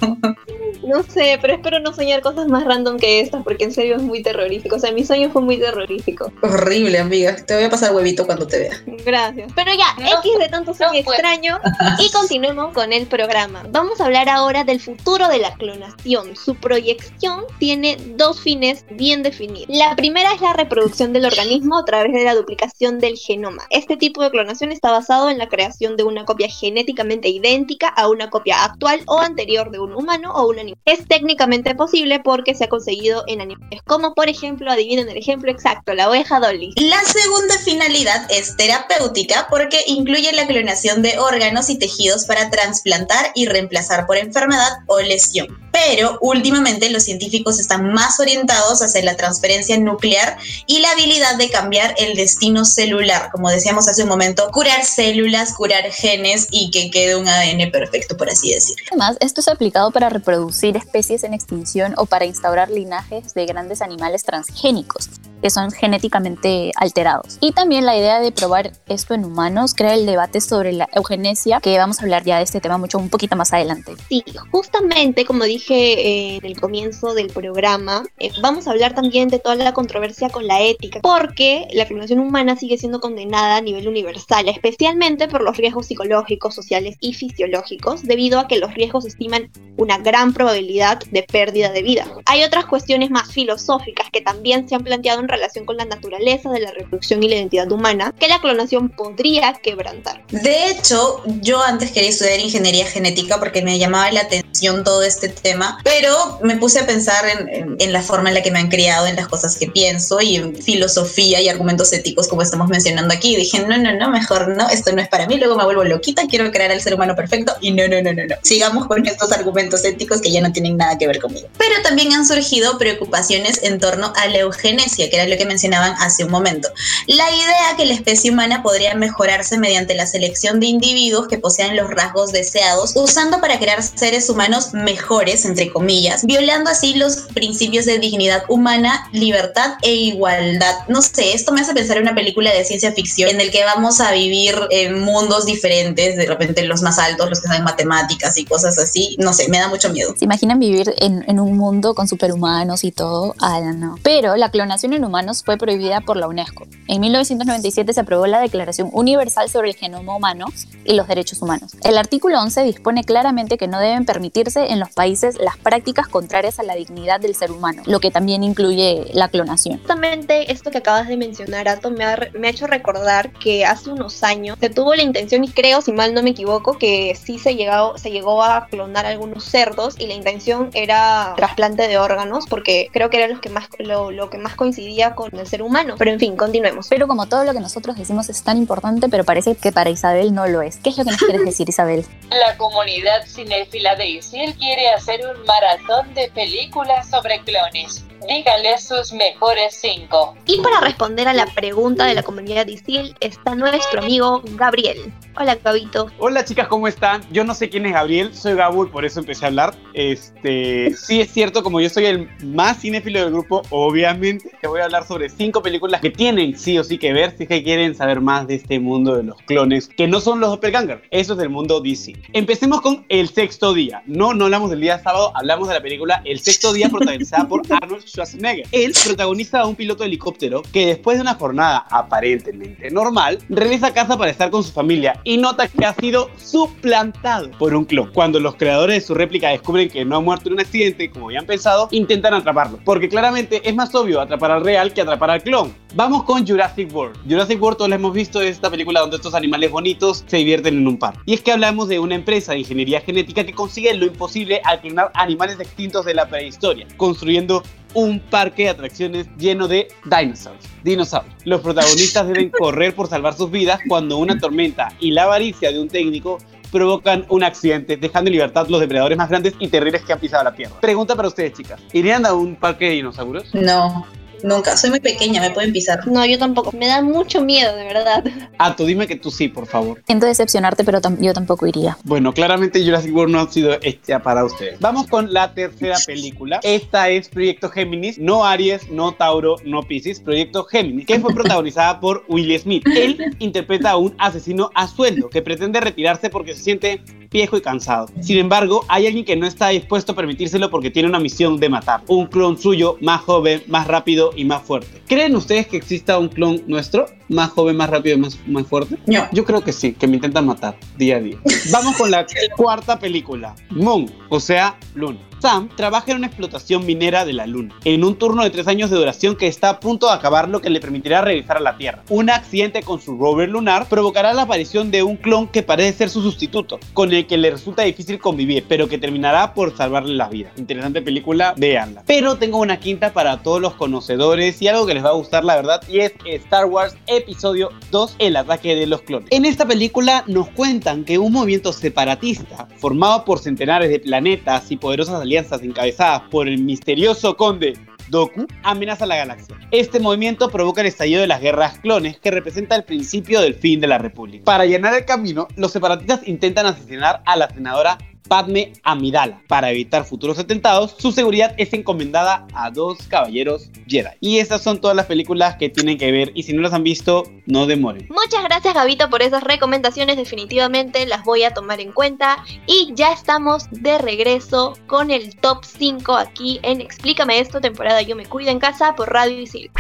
No 0.91 1.05
sé, 1.05 1.39
pero 1.41 1.55
espero 1.55 1.79
no 1.79 1.93
soñar 1.95 2.21
cosas 2.21 2.49
más 2.49 2.65
random 2.65 2.99
que 2.99 3.21
estas 3.21 3.45
porque 3.45 3.63
en 3.63 3.73
serio 3.73 3.95
es 3.95 4.03
muy 4.03 4.25
terrorífico. 4.25 4.75
O 4.75 4.79
sea, 4.81 4.91
mi 4.91 5.05
sueño 5.05 5.31
fue 5.31 5.41
muy 5.41 5.57
terrorífico. 5.57 6.33
Horrible, 6.43 6.99
amiga. 6.99 7.37
Te 7.37 7.55
voy 7.55 7.63
a 7.63 7.71
pasar 7.71 7.95
huevito 7.95 8.27
cuando 8.27 8.45
te 8.49 8.59
vea. 8.59 8.83
Gracias. 9.07 9.53
Pero 9.55 9.71
ya, 9.73 9.95
X 10.19 10.33
de 10.41 10.49
tanto 10.49 10.75
sueño 10.75 10.93
no, 10.95 11.05
pues. 11.05 11.19
extraño. 11.19 11.61
Y 12.01 12.11
continuemos 12.11 12.75
con 12.75 12.93
el 12.93 13.07
programa. 13.07 13.63
Vamos 13.71 14.01
a 14.01 14.07
hablar 14.07 14.29
ahora 14.29 14.65
del 14.65 14.81
futuro 14.81 15.29
de 15.29 15.39
la 15.39 15.55
clonación. 15.55 16.35
Su 16.35 16.57
proyección 16.57 17.45
tiene 17.61 17.97
dos 18.17 18.41
fines 18.41 18.85
bien 18.91 19.23
definidos. 19.23 19.69
La 19.69 19.95
primera 19.95 20.33
es 20.35 20.41
la 20.41 20.55
reproducción 20.55 21.13
del 21.13 21.25
organismo 21.25 21.79
a 21.79 21.85
través 21.85 22.13
de 22.13 22.25
la 22.25 22.35
duplicación 22.35 22.99
del 22.99 23.17
genoma. 23.17 23.63
Este 23.71 23.97
tipo 23.97 24.25
de 24.25 24.31
clonación 24.33 24.73
está 24.73 24.91
basado 24.91 25.31
en 25.31 25.39
la 25.39 25.49
creación 25.49 25.97
de 25.97 26.03
una 26.03 26.25
copia 26.25 26.49
genéticamente 26.49 27.29
idéntica 27.29 27.87
a 27.89 28.09
una 28.09 28.29
copia 28.29 28.65
actual 28.65 29.03
o 29.07 29.21
anterior 29.21 29.71
de 29.71 29.79
un 29.79 29.95
humano 29.95 30.33
o 30.35 30.49
un 30.49 30.59
animal. 30.59 30.80
Es 30.85 31.07
técnicamente 31.07 31.75
posible 31.75 32.21
porque 32.21 32.55
se 32.55 32.65
ha 32.65 32.69
conseguido 32.69 33.25
en 33.27 33.41
animales 33.41 33.81
como 33.91 34.15
por 34.15 34.29
ejemplo, 34.29 34.71
adivinen 34.71 35.09
el 35.09 35.17
ejemplo 35.17 35.51
exacto, 35.51 35.95
la 35.95 36.09
oveja 36.09 36.41
Dolly. 36.41 36.75
La 36.77 37.01
segunda 37.03 37.59
finalidad 37.59 38.31
es 38.31 38.57
terapéutica 38.57 39.49
porque 39.51 39.83
incluye 39.87 40.33
la 40.33 40.47
clonación 40.47 41.03
de 41.03 41.19
órganos 41.19 41.71
y 41.71 41.79
tejidos 41.79 42.25
para 42.27 42.51
trasplantar 42.51 43.33
y 43.35 43.47
reemplazar 43.47 44.07
por 44.07 44.17
enfermedad 44.17 44.79
o 44.87 45.01
lesión. 45.01 45.49
Pero 45.73 46.19
últimamente 46.21 46.91
los 46.91 47.05
científicos 47.05 47.59
están 47.59 47.93
más 47.93 48.19
orientados 48.21 48.83
hacia 48.83 49.03
la 49.03 49.17
transferencia 49.17 49.79
nuclear 49.79 50.37
y 50.67 50.81
la 50.81 50.91
habilidad 50.91 51.37
de 51.37 51.51
cambiar 51.51 51.95
el 51.99 52.17
destino 52.17 52.65
celular, 52.65 53.31
como 53.31 53.51
decíamos 53.51 53.89
hace 53.89 54.03
un 54.03 54.09
momento, 54.09 54.51
curar 54.53 54.85
células, 54.85 55.55
curar 55.55 55.85
genes 55.91 56.49
y 56.51 56.71
que 56.71 56.91
quede 56.91 57.17
un 57.17 57.29
ADN 57.29 57.71
perfecto, 57.71 58.17
por 58.17 58.29
así 58.31 58.53
decirlo. 58.53 58.85
Además, 58.91 59.17
esto 59.21 59.41
es 59.41 59.49
aplicado 59.49 59.91
para 59.91 60.09
reproducir 60.09 60.77
especies 60.77 61.25
en 61.25 61.35
extinción 61.35 61.95
o 61.97 62.07
para 62.07 62.25
instaurar 62.25 62.71
linajes 62.71 63.35
de 63.35 63.47
grandes 63.47 63.83
animales 63.83 64.25
transgénicos 64.25 65.09
que 65.41 65.51
son 65.51 65.71
genéticamente 65.71 66.73
alterados. 66.77 67.39
Y 67.41 67.53
también 67.53 67.87
la 67.87 67.97
idea 67.97 68.21
de 68.21 68.33
probar 68.33 68.73
esto 68.89 69.15
en 69.15 69.25
humanos 69.25 69.75
crea 69.75 69.95
el 69.95 70.07
debate 70.07 70.41
sobre 70.41 70.73
la 70.73 70.89
eugenesia, 70.93 71.61
que 71.61 71.77
vamos 71.79 72.01
a 72.01 72.03
hablar 72.03 72.25
ya 72.25 72.39
de 72.39 72.45
este 72.45 72.61
tema 72.61 72.79
mucho 72.79 72.99
un 72.99 73.09
poquito 73.09 73.37
más 73.37 73.53
adelante. 73.53 73.95
Sí, 74.09 74.25
justamente 74.51 75.25
como 75.25 75.45
dije 75.45 75.75
eh, 75.75 76.37
en 76.37 76.45
el 76.45 76.61
comienzo 76.61 77.15
del 77.15 77.29
programa, 77.29 78.03
eh, 78.19 78.31
vamos 78.41 78.67
a 78.67 78.73
hablar 78.73 78.95
también 78.95 79.29
de 79.29 79.39
toda 79.39 79.57
la 79.57 79.73
controversia 79.73 80.29
con 80.31 80.47
la 80.47 80.61
ética, 80.61 81.01
porque 81.03 81.69
la 81.73 81.87
clonación 81.87 82.19
humana 82.19 82.57
sigue 82.57 82.79
siendo 82.79 83.01
condenada 83.01 83.57
a 83.57 83.61
nivel 83.61 83.89
universal, 83.89 84.49
especialmente 84.49 85.29
por 85.29 85.43
los 85.43 85.57
riesgos 85.57 85.87
psicológicos, 85.87 86.55
sociales 86.55 86.97
y 87.01 87.15
fisiológicos, 87.15 88.03
debido 88.03 88.39
a 88.39 88.49
que 88.49 88.59
los 88.59 88.75
riesgos 88.75 89.07
estiman 89.07 89.51
una 89.77 89.99
gran 89.99 90.33
probabilidad 90.33 91.01
de 91.11 91.23
pérdida 91.23 91.71
de 91.71 91.83
vida. 91.83 92.07
Hay 92.27 92.43
otras 92.45 92.67
cuestiones 92.67 93.11
más 93.11 93.33
filosóficas 93.33 94.11
que 94.11 94.21
también 94.21 94.69
se 94.69 94.75
han 94.75 94.85
planteado 94.85 95.21
en 95.21 95.29
relación 95.31 95.65
con 95.65 95.77
la 95.77 95.85
naturaleza 95.85 96.51
de 96.51 96.61
la 96.61 96.71
reproducción 96.71 97.23
y 97.23 97.29
la 97.29 97.37
identidad 97.37 97.71
humana, 97.71 98.15
que 98.19 98.29
la 98.29 98.41
clonación 98.41 98.89
podría 98.89 99.53
quebrantar. 99.55 100.25
De 100.31 100.69
hecho, 100.69 101.23
yo 101.41 101.63
antes 101.63 101.93
quería 101.93 102.11
estudiar 102.11 102.41
ingeniería 102.41 102.87
genética 102.87 103.39
porque 103.39 103.63
me 103.63 103.79
llamaba 103.79 104.11
la 104.13 104.23
atención 104.23 104.85
todo 104.85 105.03
este 105.03 105.29
tema, 105.29 105.79
pero 105.85 106.39
me 106.43 106.57
puse 106.57 106.81
a 106.81 106.87
pensar 106.87 107.25
en, 107.27 107.49
en, 107.49 107.77
en 107.79 107.93
la 107.93 108.03
forma 108.03 108.29
en 108.29 108.35
la 108.35 108.43
que 108.43 108.51
me 108.51 108.59
han 108.59 108.69
criado, 108.69 109.07
en 109.07 109.17
las 109.17 109.29
cosas 109.29 109.57
que 109.57 109.69
pienso 109.69 110.21
y 110.21 110.37
en 110.37 110.55
filosofía 110.55 111.41
y 111.41 111.49
argumentos 111.49 111.93
éticos 111.93 112.29
como 112.29 112.43
estamos 112.43 112.69
mencionando 112.69 113.15
aquí. 113.15 113.37
Dije, 113.37 113.61
no, 113.67 113.77
no, 113.79 113.95
no, 113.95 114.11
mejor 114.11 114.49
no, 114.49 114.69
esto 114.69 114.93
no 114.93 115.01
es 115.01 115.09
para 115.09 115.27
mí, 115.27 115.37
luego 115.37 115.57
me 115.57 115.65
vuelvo 115.65 115.85
loquita, 115.85 116.27
quiero 116.29 116.51
crear 116.51 116.71
al 116.71 116.81
ser 116.81 116.95
humano 116.95 117.15
perfecto 117.15 117.53
y 117.61 117.73
no, 117.73 117.87
no, 117.89 118.03
no, 118.03 118.13
no, 118.13 118.27
no. 118.27 118.37
Sigamos 118.43 118.87
con 118.87 119.07
estos 119.07 119.33
argumentos 119.33 119.85
éticos 119.85 120.21
que 120.21 120.31
ya 120.31 120.41
no 120.41 120.53
tienen 120.53 120.77
nada 120.77 120.99
que 120.99 121.07
ver 121.07 121.21
conmigo. 121.21 121.49
Pero 121.59 121.75
también 121.83 122.13
han 122.13 122.27
surgido 122.27 122.79
preocupaciones 122.79 123.63
en 123.63 123.79
torno 123.79 124.13
a 124.17 124.27
la 124.29 124.39
eugenesia, 124.39 125.11
que 125.11 125.20
era 125.21 125.31
lo 125.31 125.39
que 125.39 125.47
mencionaban 125.47 125.95
hace 125.99 126.25
un 126.25 126.31
momento. 126.31 126.69
La 127.07 127.31
idea 127.31 127.77
que 127.77 127.87
la 127.87 127.95
especie 127.95 128.31
humana 128.31 128.63
podría 128.63 128.95
mejorarse 128.95 129.59
mediante 129.59 129.95
la 129.95 130.07
selección 130.07 130.61
de 130.61 130.67
individuos 130.67 131.29
que 131.29 131.39
posean 131.39 131.77
los 131.77 131.91
rasgos 131.91 132.33
deseados, 132.33 132.93
usando 132.95 133.41
para 133.41 133.59
crear 133.59 133.83
seres 133.83 134.29
humanos 134.29 134.73
mejores, 134.73 135.45
entre 135.45 135.71
comillas, 135.71 136.25
violando 136.25 136.71
así 136.71 136.95
los 136.95 137.17
principios 137.35 137.85
de 137.85 137.99
dignidad 137.99 138.45
humana, 138.49 139.09
libertad 139.13 139.75
e 139.83 139.95
igualdad. 139.95 140.75
No 140.89 141.03
sé, 141.03 141.35
esto 141.35 141.53
me 141.53 141.61
hace 141.61 141.75
pensar 141.75 141.97
en 141.97 142.05
una 142.05 142.15
película 142.15 142.53
de 142.53 142.65
ciencia 142.65 142.93
ficción 142.93 143.31
en 143.31 143.41
el 143.41 143.51
que 143.51 143.65
vamos 143.65 144.01
a 144.01 144.13
vivir 144.13 144.55
en 144.71 145.01
mundos 145.01 145.47
diferentes, 145.47 146.17
de 146.17 146.27
repente 146.27 146.63
los 146.65 146.83
más 146.83 146.99
altos, 146.99 147.29
los 147.29 147.41
que 147.41 147.49
saben 147.49 147.65
matemáticas 147.65 148.37
y 148.37 148.45
cosas 148.45 148.79
así. 148.79 149.17
No 149.19 149.33
sé, 149.33 149.49
me 149.49 149.59
da 149.59 149.69
mucho 149.69 149.91
miedo. 149.91 150.15
¿Se 150.19 150.25
imaginan 150.25 150.59
vivir 150.59 150.95
en, 150.99 151.41
un 151.41 151.57
mundo 151.57 151.95
con 151.95 152.09
superhumanos 152.09 152.85
y 152.85 152.93
todo? 152.93 153.35
Ah, 153.41 153.61
no. 153.61 153.99
Pero 154.03 154.37
la 154.37 154.51
clonación 154.51 154.93
en 154.93 155.05
humanos 155.05 155.10
fue 155.45 155.57
prohibida 155.57 156.01
por 156.01 156.17
la 156.17 156.29
UNESCO. 156.29 156.67
En 156.87 157.01
1997 157.01 157.93
se 157.93 158.01
aprobó 158.01 158.27
la 158.27 158.41
Declaración 158.41 158.91
Universal 158.93 159.49
sobre 159.49 159.71
el 159.71 159.77
Genoma 159.77 160.17
Humano 160.17 160.47
y 160.85 160.95
los 160.95 161.09
Derechos 161.09 161.43
Humanos. 161.43 161.73
El 161.83 161.99
artículo 161.99 162.41
11 162.41 162.63
dispone 162.63 163.05
claramente 163.05 163.59
que 163.59 163.67
no 163.67 163.81
deben 163.81 164.05
permitirse 164.05 164.71
en 164.71 164.79
los 164.79 164.91
países 164.91 165.37
las 165.41 165.57
prácticas 165.57 166.09
contrarias 166.09 166.59
a 166.59 166.63
la 166.63 166.75
dignidad 166.75 167.21
del 167.21 167.35
ser 167.35 167.51
humano, 167.51 167.83
lo 167.87 168.01
que 168.01 168.11
también 168.11 168.43
incluye 168.45 169.07
la 169.13 169.29
clonación. 169.29 169.79
Justamente 169.79 170.53
esto 170.53 170.71
que 170.71 170.79
acabas 170.79 171.09
de 171.09 171.17
mencionar, 171.17 171.69
Ato, 171.69 171.91
me 171.91 172.05
ha, 172.05 172.17
hecho 172.45 172.67
recordar 172.67 173.33
que 173.33 173.65
hace 173.65 173.91
unos 173.91 174.23
años 174.23 174.57
se 174.61 174.71
tuvo 174.71 174.95
la 174.95 175.03
intención, 175.03 175.45
y 175.45 175.49
creo, 175.49 175.81
si 175.83 175.93
mal 175.93 176.15
no 176.15 176.23
me 176.23 176.31
equivoco, 176.31 176.79
que 176.79 177.17
sí 177.21 177.39
se 177.39 177.57
llegó, 177.57 177.99
se 177.99 178.11
llegó 178.11 178.43
a 178.43 178.67
clonar 178.67 179.07
algunos 179.07 179.45
cerdos 179.45 179.97
y 179.99 180.07
la 180.07 180.15
intención 180.15 180.71
era 180.73 181.35
trasplante 181.37 181.89
de 181.89 181.99
órganos, 181.99 182.47
porque 182.47 182.89
creo 182.93 183.11
que 183.11 183.19
era 183.19 183.29
lo 183.33 183.41
que 183.41 183.51
más, 183.51 183.69
lo 183.79 184.31
que 184.31 184.39
más 184.39 184.55
coincidía 184.55 185.00
con 185.09 185.35
el 185.37 185.47
ser 185.47 185.63
humano. 185.63 185.95
Pero 185.99 186.11
en 186.11 186.19
fin, 186.19 186.37
continuemos. 186.37 186.89
Pero 186.89 187.09
como 187.09 187.27
todo 187.27 187.45
lo 187.45 187.53
que 187.53 187.61
nosotros 187.61 187.97
decimos 187.97 188.29
es 188.29 188.43
tan 188.43 188.59
importante, 188.59 189.09
pero 189.09 189.25
parece 189.25 189.55
que 189.55 189.73
para 189.73 189.91
Isabel 189.91 190.35
no 190.35 190.47
lo 190.47 190.63
es. 190.63 190.77
¿Qué 190.79 190.91
es 190.91 190.99
lo 190.99 191.05
que 191.05 191.11
nos 191.13 191.21
quieres 191.21 191.45
decir, 191.45 191.69
Isabel? 191.69 192.05
La 192.29 192.57
comunidad 192.57 193.27
cinéfila 193.27 193.97
de 193.97 194.07
Isil 194.07 194.55
quiere 194.57 194.91
hacer 194.91 195.21
un 195.27 195.45
maratón 195.47 196.13
de 196.15 196.31
películas 196.35 197.09
sobre 197.09 197.41
clones. 197.41 198.05
Díganle 198.29 198.77
sus 198.77 199.15
mejores 199.15 199.79
cinco. 199.81 200.37
Y 200.45 200.61
para 200.61 200.81
responder 200.81 201.27
a 201.27 201.33
la 201.33 201.47
pregunta 201.47 202.05
de 202.05 202.15
la 202.15 202.23
comunidad 202.23 202.67
de 202.67 202.73
Isil 202.73 203.17
está 203.21 203.55
nuestro 203.55 204.01
amigo 204.01 204.43
Gabriel. 204.57 205.13
Hola, 205.39 205.55
Gabito. 205.55 206.11
Hola 206.19 206.45
chicas, 206.45 206.69
¿cómo 206.69 206.87
están? 206.87 207.23
Yo 207.31 207.45
no 207.45 207.55
sé 207.55 207.71
quién 207.71 207.87
es 207.87 207.95
Gabriel, 207.95 208.35
soy 208.35 208.55
Gabul, 208.55 208.91
por 208.91 209.07
eso 209.07 209.21
empecé 209.21 209.47
a 209.47 209.49
hablar. 209.49 209.75
Este, 209.95 210.95
sí 210.97 211.23
es 211.23 211.33
cierto, 211.33 211.63
como 211.63 211.81
yo 211.81 211.89
soy 211.89 212.07
el 212.07 212.29
más 212.45 212.81
cinéfilo 212.81 213.21
del 213.21 213.31
grupo, 213.31 213.63
obviamente 213.71 214.51
te 214.60 214.60
voy 214.71 214.81
a 214.81 214.85
hablar 214.85 215.07
sobre 215.07 215.29
cinco 215.29 215.63
películas 215.63 216.01
que 216.01 216.11
tienen 216.11 216.57
sí 216.57 216.79
o 216.79 216.85
sí 216.85 216.97
que 216.97 217.13
ver 217.13 217.37
si 217.37 217.43
es 217.43 217.49
que 217.49 217.63
quieren 217.63 217.95
saber 217.95 218.21
más 218.21 218.47
de 218.47 218.55
este 218.55 218.79
mundo 218.79 219.17
de 219.17 219.25
los 219.25 219.37
clones, 219.43 219.89
que 219.89 220.07
no 220.07 220.21
son 220.21 220.41
los 220.41 220.51
doppelganger, 220.51 221.03
eso 221.11 221.33
es 221.33 221.39
del 221.39 221.51
mundo 221.51 221.81
DC. 221.81 222.15
Empecemos 222.33 222.81
con 222.81 223.05
El 223.09 223.29
Sexto 223.29 223.75
Día. 223.75 224.03
No, 224.07 224.33
no 224.33 224.45
hablamos 224.45 224.71
del 224.71 224.81
día 224.81 224.99
sábado, 225.01 225.33
hablamos 225.35 225.69
de 225.69 225.75
la 225.75 225.83
película 225.83 226.23
El 226.25 226.41
Sexto 226.41 226.73
Día 226.73 226.89
protagonizada 226.91 227.49
por 227.49 227.63
Arnold 227.69 228.07
Schwarzenegger. 228.07 228.67
Él 228.73 228.93
protagoniza 229.05 229.61
a 229.61 229.67
un 229.67 229.75
piloto 229.75 230.05
de 230.05 230.09
helicóptero 230.09 230.63
que 230.73 230.87
después 230.87 231.19
de 231.19 231.23
una 231.23 231.35
jornada 231.35 231.87
aparentemente 231.91 232.91
normal, 232.91 233.39
regresa 233.49 233.89
a 233.89 233.93
casa 233.93 234.17
para 234.17 234.31
estar 234.31 234.51
con 234.51 234.63
su 234.63 234.73
familia 234.73 235.21
y 235.25 235.37
nota 235.37 235.67
que 235.69 235.85
ha 235.85 235.95
sido 235.95 236.31
suplantado 236.37 237.51
por 237.53 237.75
un 237.75 237.85
clon. 237.85 238.11
Cuando 238.13 238.39
los 238.39 238.55
creadores 238.55 238.97
de 238.97 239.07
su 239.07 239.15
réplica 239.15 239.49
descubren 239.49 239.89
que 239.89 240.05
no 240.05 240.17
ha 240.17 240.21
muerto 240.21 240.49
en 240.49 240.55
un 240.55 240.61
accidente, 240.61 241.11
como 241.11 241.27
habían 241.27 241.47
pensado, 241.47 241.89
intentan 241.91 242.35
atraparlo. 242.35 242.79
Porque 242.85 243.09
claramente 243.09 243.61
es 243.69 243.75
más 243.75 243.95
obvio 243.95 244.21
atrapar 244.21 244.51
al 244.61 244.67
real 244.67 244.93
que 244.93 245.01
atrapar 245.01 245.31
al 245.31 245.43
clon. 245.43 245.75
Vamos 245.95 246.25
con 246.25 246.47
Jurassic 246.47 246.95
World. 246.95 247.19
Jurassic 247.29 247.61
World 247.61 247.79
todos 247.79 247.89
lo 247.89 247.97
hemos 247.97 248.13
visto, 248.13 248.41
es 248.41 248.53
esta 248.53 248.71
película 248.71 249.01
donde 249.01 249.17
estos 249.17 249.35
animales 249.35 249.71
bonitos 249.71 250.25
se 250.27 250.37
divierten 250.37 250.77
en 250.77 250.87
un 250.87 250.99
parque. 250.99 251.21
Y 251.25 251.35
es 251.35 251.41
que 251.41 251.53
hablamos 251.53 251.89
de 251.89 251.99
una 251.99 252.15
empresa 252.15 252.53
de 252.53 252.59
ingeniería 252.59 253.01
genética 253.01 253.45
que 253.45 253.53
consigue 253.53 253.93
lo 253.95 254.07
imposible 254.07 254.61
al 254.65 254.81
clonar 254.81 255.11
animales 255.15 255.59
extintos 255.59 256.05
de 256.05 256.15
la 256.15 256.29
prehistoria, 256.29 256.87
construyendo 256.97 257.63
un 257.95 258.21
parque 258.21 258.65
de 258.65 258.69
atracciones 258.69 259.27
lleno 259.37 259.67
de 259.67 259.89
dinosaurs. 260.05 260.65
Dinosaurios. 260.85 261.35
Los 261.45 261.61
protagonistas 261.61 262.29
deben 262.29 262.51
correr 262.59 262.95
por 262.95 263.09
salvar 263.09 263.35
sus 263.35 263.51
vidas 263.51 263.81
cuando 263.89 264.19
una 264.19 264.39
tormenta 264.39 264.93
y 265.01 265.11
la 265.11 265.25
avaricia 265.25 265.73
de 265.73 265.81
un 265.81 265.89
técnico 265.89 266.39
provocan 266.71 267.27
un 267.29 267.43
accidente, 267.43 267.97
dejando 267.97 268.29
en 268.29 268.35
libertad 268.35 268.69
los 268.69 268.81
depredadores 268.81 269.19
más 269.19 269.29
grandes 269.29 269.55
y 269.59 269.69
terribles 269.69 270.03
que 270.03 270.13
han 270.13 270.21
pisado 270.21 270.45
la 270.45 270.55
Tierra. 270.55 270.75
Pregunta 270.81 271.17
para 271.17 271.29
ustedes, 271.29 271.55
chicas. 271.55 271.81
¿Irían 271.93 272.25
a 272.27 272.33
un 272.33 272.55
parque 272.55 272.87
de 272.87 272.91
dinosaurios? 272.93 273.53
No. 273.55 274.07
Nunca, 274.43 274.77
soy 274.77 274.91
muy 274.91 275.01
pequeña, 275.01 275.41
me 275.41 275.51
pueden 275.51 275.73
pisar. 275.73 276.07
No, 276.09 276.25
yo 276.25 276.39
tampoco. 276.39 276.73
Me 276.73 276.87
da 276.87 277.03
mucho 277.03 277.41
miedo, 277.43 277.75
de 277.77 277.85
verdad. 277.85 278.25
Ah, 278.59 278.75
tú 278.77 278.85
dime 278.87 279.07
que 279.07 279.17
tú 279.17 279.31
sí, 279.31 279.49
por 279.49 279.67
favor. 279.67 280.03
Siento 280.07 280.27
decepcionarte, 280.27 280.85
pero 280.85 281.01
tam- 281.01 281.19
yo 281.21 281.33
tampoco 281.33 281.67
iría. 281.67 281.97
Bueno, 282.05 282.33
claramente 282.33 282.83
Jurassic 282.85 283.15
World 283.15 283.33
no 283.35 283.41
ha 283.41 283.51
sido 283.51 283.77
hecha 283.83 284.19
para 284.23 284.45
ustedes. 284.45 284.79
Vamos 284.81 285.07
con 285.09 285.33
la 285.33 285.53
tercera 285.55 285.97
película. 286.07 286.61
Esta 286.63 287.09
es 287.09 287.29
Proyecto 287.29 287.69
Géminis, 287.69 288.19
no 288.19 288.45
Aries, 288.45 288.91
no 288.91 289.13
Tauro, 289.13 289.57
no 289.65 289.83
Pisces, 289.83 290.21
Proyecto 290.21 290.65
Géminis, 290.65 291.07
que 291.07 291.21
fue 291.21 291.35
protagonizada 291.35 292.01
por 292.01 292.25
Will 292.29 292.59
Smith. 292.59 292.85
Él 292.87 293.37
interpreta 293.39 293.91
a 293.91 293.97
un 293.97 294.15
asesino 294.19 294.71
a 294.75 294.87
sueldo 294.89 295.29
que 295.29 295.43
pretende 295.43 295.81
retirarse 295.81 296.31
porque 296.31 296.55
se 296.55 296.63
siente 296.63 297.03
viejo 297.31 297.57
y 297.57 297.61
cansado. 297.61 298.09
Sin 298.21 298.39
embargo, 298.39 298.85
hay 298.89 299.07
alguien 299.07 299.25
que 299.25 299.37
no 299.37 299.47
está 299.47 299.69
dispuesto 299.69 300.13
a 300.13 300.17
permitírselo 300.17 300.71
porque 300.71 300.91
tiene 300.91 301.09
una 301.09 301.21
misión 301.21 301.59
de 301.59 301.69
matar. 301.69 302.03
Un 302.09 302.27
clon 302.27 302.59
suyo 302.59 302.97
más 303.01 303.21
joven, 303.21 303.63
más 303.69 303.87
rápido 303.87 304.33
y 304.35 304.45
más 304.45 304.63
fuerte. 304.63 305.01
¿Creen 305.07 305.37
ustedes 305.37 305.67
que 305.67 305.77
exista 305.77 306.19
un 306.19 306.29
clon 306.29 306.63
nuestro? 306.67 307.07
Más 307.31 307.51
joven, 307.51 307.77
más 307.77 307.89
rápido 307.89 308.17
y 308.17 308.19
más, 308.19 308.39
más 308.47 308.67
fuerte? 308.67 308.99
No. 309.07 309.27
Yo 309.33 309.45
creo 309.45 309.63
que 309.63 309.73
sí, 309.73 309.93
que 309.93 310.07
me 310.07 310.17
intentan 310.17 310.47
matar 310.47 310.77
día 310.99 311.17
a 311.17 311.21
día. 311.21 311.39
Vamos 311.73 311.97
con 311.97 312.11
la 312.11 312.27
cuarta 312.57 312.99
película, 312.99 313.55
Moon, 313.71 314.11
o 314.29 314.41
sea, 314.41 314.77
Luna. 314.95 315.31
Sam 315.41 315.71
trabaja 315.75 316.11
en 316.11 316.19
una 316.19 316.27
explotación 316.27 316.85
minera 316.85 317.25
de 317.25 317.33
la 317.33 317.47
Luna, 317.47 317.75
en 317.85 318.05
un 318.05 318.17
turno 318.17 318.45
de 318.45 318.51
tres 318.51 318.69
años 318.69 318.91
de 318.91 318.99
duración 318.99 319.37
que 319.37 319.47
está 319.47 319.71
a 319.71 319.81
punto 319.81 320.07
de 320.07 320.13
acabar 320.13 320.51
lo 320.51 320.61
que 320.61 320.69
le 320.69 320.81
permitirá 320.81 321.23
regresar 321.23 321.57
a 321.57 321.61
la 321.61 321.79
Tierra. 321.79 322.03
Un 322.11 322.29
accidente 322.29 322.83
con 322.83 323.01
su 323.01 323.17
rover 323.17 323.49
lunar 323.49 323.89
provocará 323.89 324.35
la 324.35 324.43
aparición 324.43 324.91
de 324.91 325.03
un 325.03 325.17
clon 325.17 325.49
que 325.49 325.63
parece 325.63 325.97
ser 325.97 326.11
su 326.11 326.21
sustituto, 326.21 326.79
con 326.93 327.13
el 327.13 327.27
que 327.27 327.39
le 327.39 327.51
resulta 327.51 327.83
difícil 327.83 328.19
convivir, 328.19 328.67
pero 328.69 328.87
que 328.87 328.99
terminará 328.99 329.55
por 329.55 329.75
salvarle 329.75 330.15
la 330.15 330.29
vida. 330.29 330.53
Interesante 330.59 331.01
película, 331.01 331.55
véanla. 331.57 332.03
Pero 332.07 332.37
tengo 332.37 332.59
una 332.59 332.79
quinta 332.79 333.15
para 333.15 333.43
todos 333.43 333.63
los 333.63 333.75
conocedores 333.75 334.61
y 334.61 334.69
algo 334.69 334.87
que 334.87 334.93
les 334.93 335.05
va 335.05 335.09
a 335.09 335.15
gustar, 335.15 335.45
la 335.45 335.57
verdad, 335.57 335.81
y 335.89 336.01
es 336.01 336.13
Star 336.27 336.67
Wars 336.67 336.97
Episodio 337.21 337.71
2, 337.91 338.17
El 338.19 338.37
ataque 338.37 338.75
de 338.75 338.87
los 338.87 339.03
clones. 339.03 339.29
En 339.31 339.45
esta 339.45 339.67
película 339.67 340.25
nos 340.27 340.49
cuentan 340.51 341.05
que 341.05 341.19
un 341.19 341.33
movimiento 341.33 341.73
separatista, 341.73 342.67
formado 342.79 343.25
por 343.25 343.39
centenares 343.39 343.91
de 343.91 344.01
planetas 344.01 344.71
y 344.71 344.77
poderosas 344.77 345.21
alianzas 345.21 345.63
encabezadas 345.63 346.23
por 346.31 346.49
el 346.49 346.63
misterioso 346.63 347.37
conde 347.37 347.75
Doku 348.11 348.47
amenaza 348.65 349.07
la 349.07 349.17
galaxia. 349.17 349.57
Este 349.71 350.01
movimiento 350.01 350.51
provoca 350.51 350.81
el 350.81 350.89
estallido 350.89 351.21
de 351.21 351.29
las 351.29 351.41
guerras 351.41 351.79
clones 351.79 352.19
que 352.19 352.33
representa 352.33 352.75
el 352.75 352.83
principio 352.83 353.41
del 353.41 353.55
fin 353.55 353.81
de 353.81 353.87
la 353.87 353.99
República. 353.99 354.45
Para 354.45 354.67
llenar 354.67 354.95
el 354.95 355.05
camino, 355.05 355.47
los 355.57 355.71
separatistas 355.71 356.27
intentan 356.27 356.67
asesinar 356.67 357.23
a 357.25 357.37
la 357.37 357.49
senadora 357.49 357.99
Padme 358.29 358.73
Amidala. 358.83 359.43
Para 359.49 359.71
evitar 359.71 360.05
futuros 360.05 360.39
atentados, 360.39 360.97
su 360.99 361.13
seguridad 361.13 361.55
es 361.57 361.73
encomendada 361.73 362.47
a 362.55 362.71
dos 362.71 362.99
caballeros 363.09 363.71
Jedi. 363.87 364.11
Y 364.21 364.39
estas 364.39 364.63
son 364.63 364.81
todas 364.81 364.97
las 364.97 365.07
películas 365.07 365.57
que 365.57 365.69
tienen 365.69 365.99
que 365.99 366.13
ver 366.13 366.33
y 366.35 366.43
si 366.43 366.53
no 366.53 366.63
las 366.63 366.73
han 366.73 366.85
visto, 366.85 367.25
no 367.47 367.67
demoren. 367.67 368.09
Muchas 368.11 368.45
gracias 368.45 368.75
Gabito 368.75 369.11
por 369.11 369.23
esas 369.23 369.43
recomendaciones, 369.43 370.17
definitivamente 370.17 371.07
las 371.07 371.25
voy 371.25 371.45
a 371.45 371.53
tomar 371.53 371.81
en 371.81 371.93
cuenta. 371.93 372.45
Y 372.67 372.93
ya 372.95 373.13
estamos 373.13 373.65
de 373.71 373.99
regreso 373.99 374.75
con 374.87 375.11
el 375.11 375.37
top 375.37 375.65
5 375.65 376.15
aquí 376.15 376.61
en 376.63 376.81
Explícame 376.81 377.41
esto, 377.41 377.61
temporada 377.61 378.03
Yo 378.03 378.17
me 378.17 378.27
cuido 378.27 378.51
en 378.51 378.59
casa 378.59 378.95
por 378.95 379.13
Radio 379.13 379.41
Isil. 379.41 379.71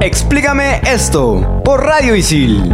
Explícame 0.00 0.80
esto 0.84 1.62
por 1.64 1.84
Radio 1.84 2.14
Isil. 2.14 2.72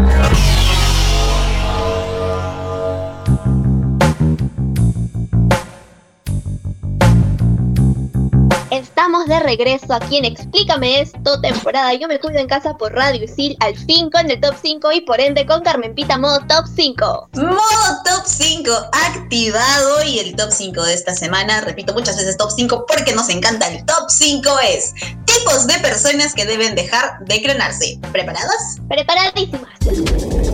Regreso 9.44 9.94
aquí 9.94 10.18
en 10.18 10.24
Explícame 10.24 11.00
esto, 11.00 11.40
temporada 11.40 11.94
Yo 11.94 12.08
me 12.08 12.18
cuido 12.18 12.38
en 12.40 12.48
casa 12.48 12.76
por 12.76 12.92
Radio 12.92 13.24
Isil, 13.24 13.56
al 13.60 13.76
fin 13.76 14.10
con 14.10 14.30
el 14.30 14.40
top 14.40 14.54
5 14.60 14.92
y 14.92 15.00
por 15.02 15.20
ende 15.20 15.46
con 15.46 15.62
Carmen 15.62 15.94
Pita 15.94 16.18
modo 16.18 16.40
top 16.48 16.66
5. 16.74 17.28
Modo 17.34 18.02
top 18.04 18.24
5 18.24 18.72
activado 18.92 20.02
y 20.04 20.18
el 20.18 20.34
top 20.34 20.50
5 20.50 20.82
de 20.82 20.94
esta 20.94 21.14
semana, 21.14 21.60
repito 21.60 21.92
muchas 21.92 22.16
veces 22.16 22.36
top 22.36 22.50
5 22.56 22.86
porque 22.88 23.12
nos 23.14 23.28
encanta 23.28 23.68
el 23.68 23.84
top 23.84 24.08
5 24.08 24.50
es 24.60 24.92
tipos 25.24 25.66
de 25.66 25.78
personas 25.80 26.34
que 26.34 26.44
deben 26.46 26.74
dejar 26.74 27.18
de 27.20 27.42
clonarse. 27.42 27.98
¿Preparadas? 28.12 28.78
Preparadísimas. 28.88 29.70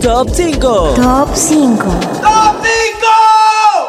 Top 0.01 0.29
5. 0.33 0.93
Top 0.95 1.29
5. 1.33 1.83
Top 2.21 2.61
5, 2.63 3.80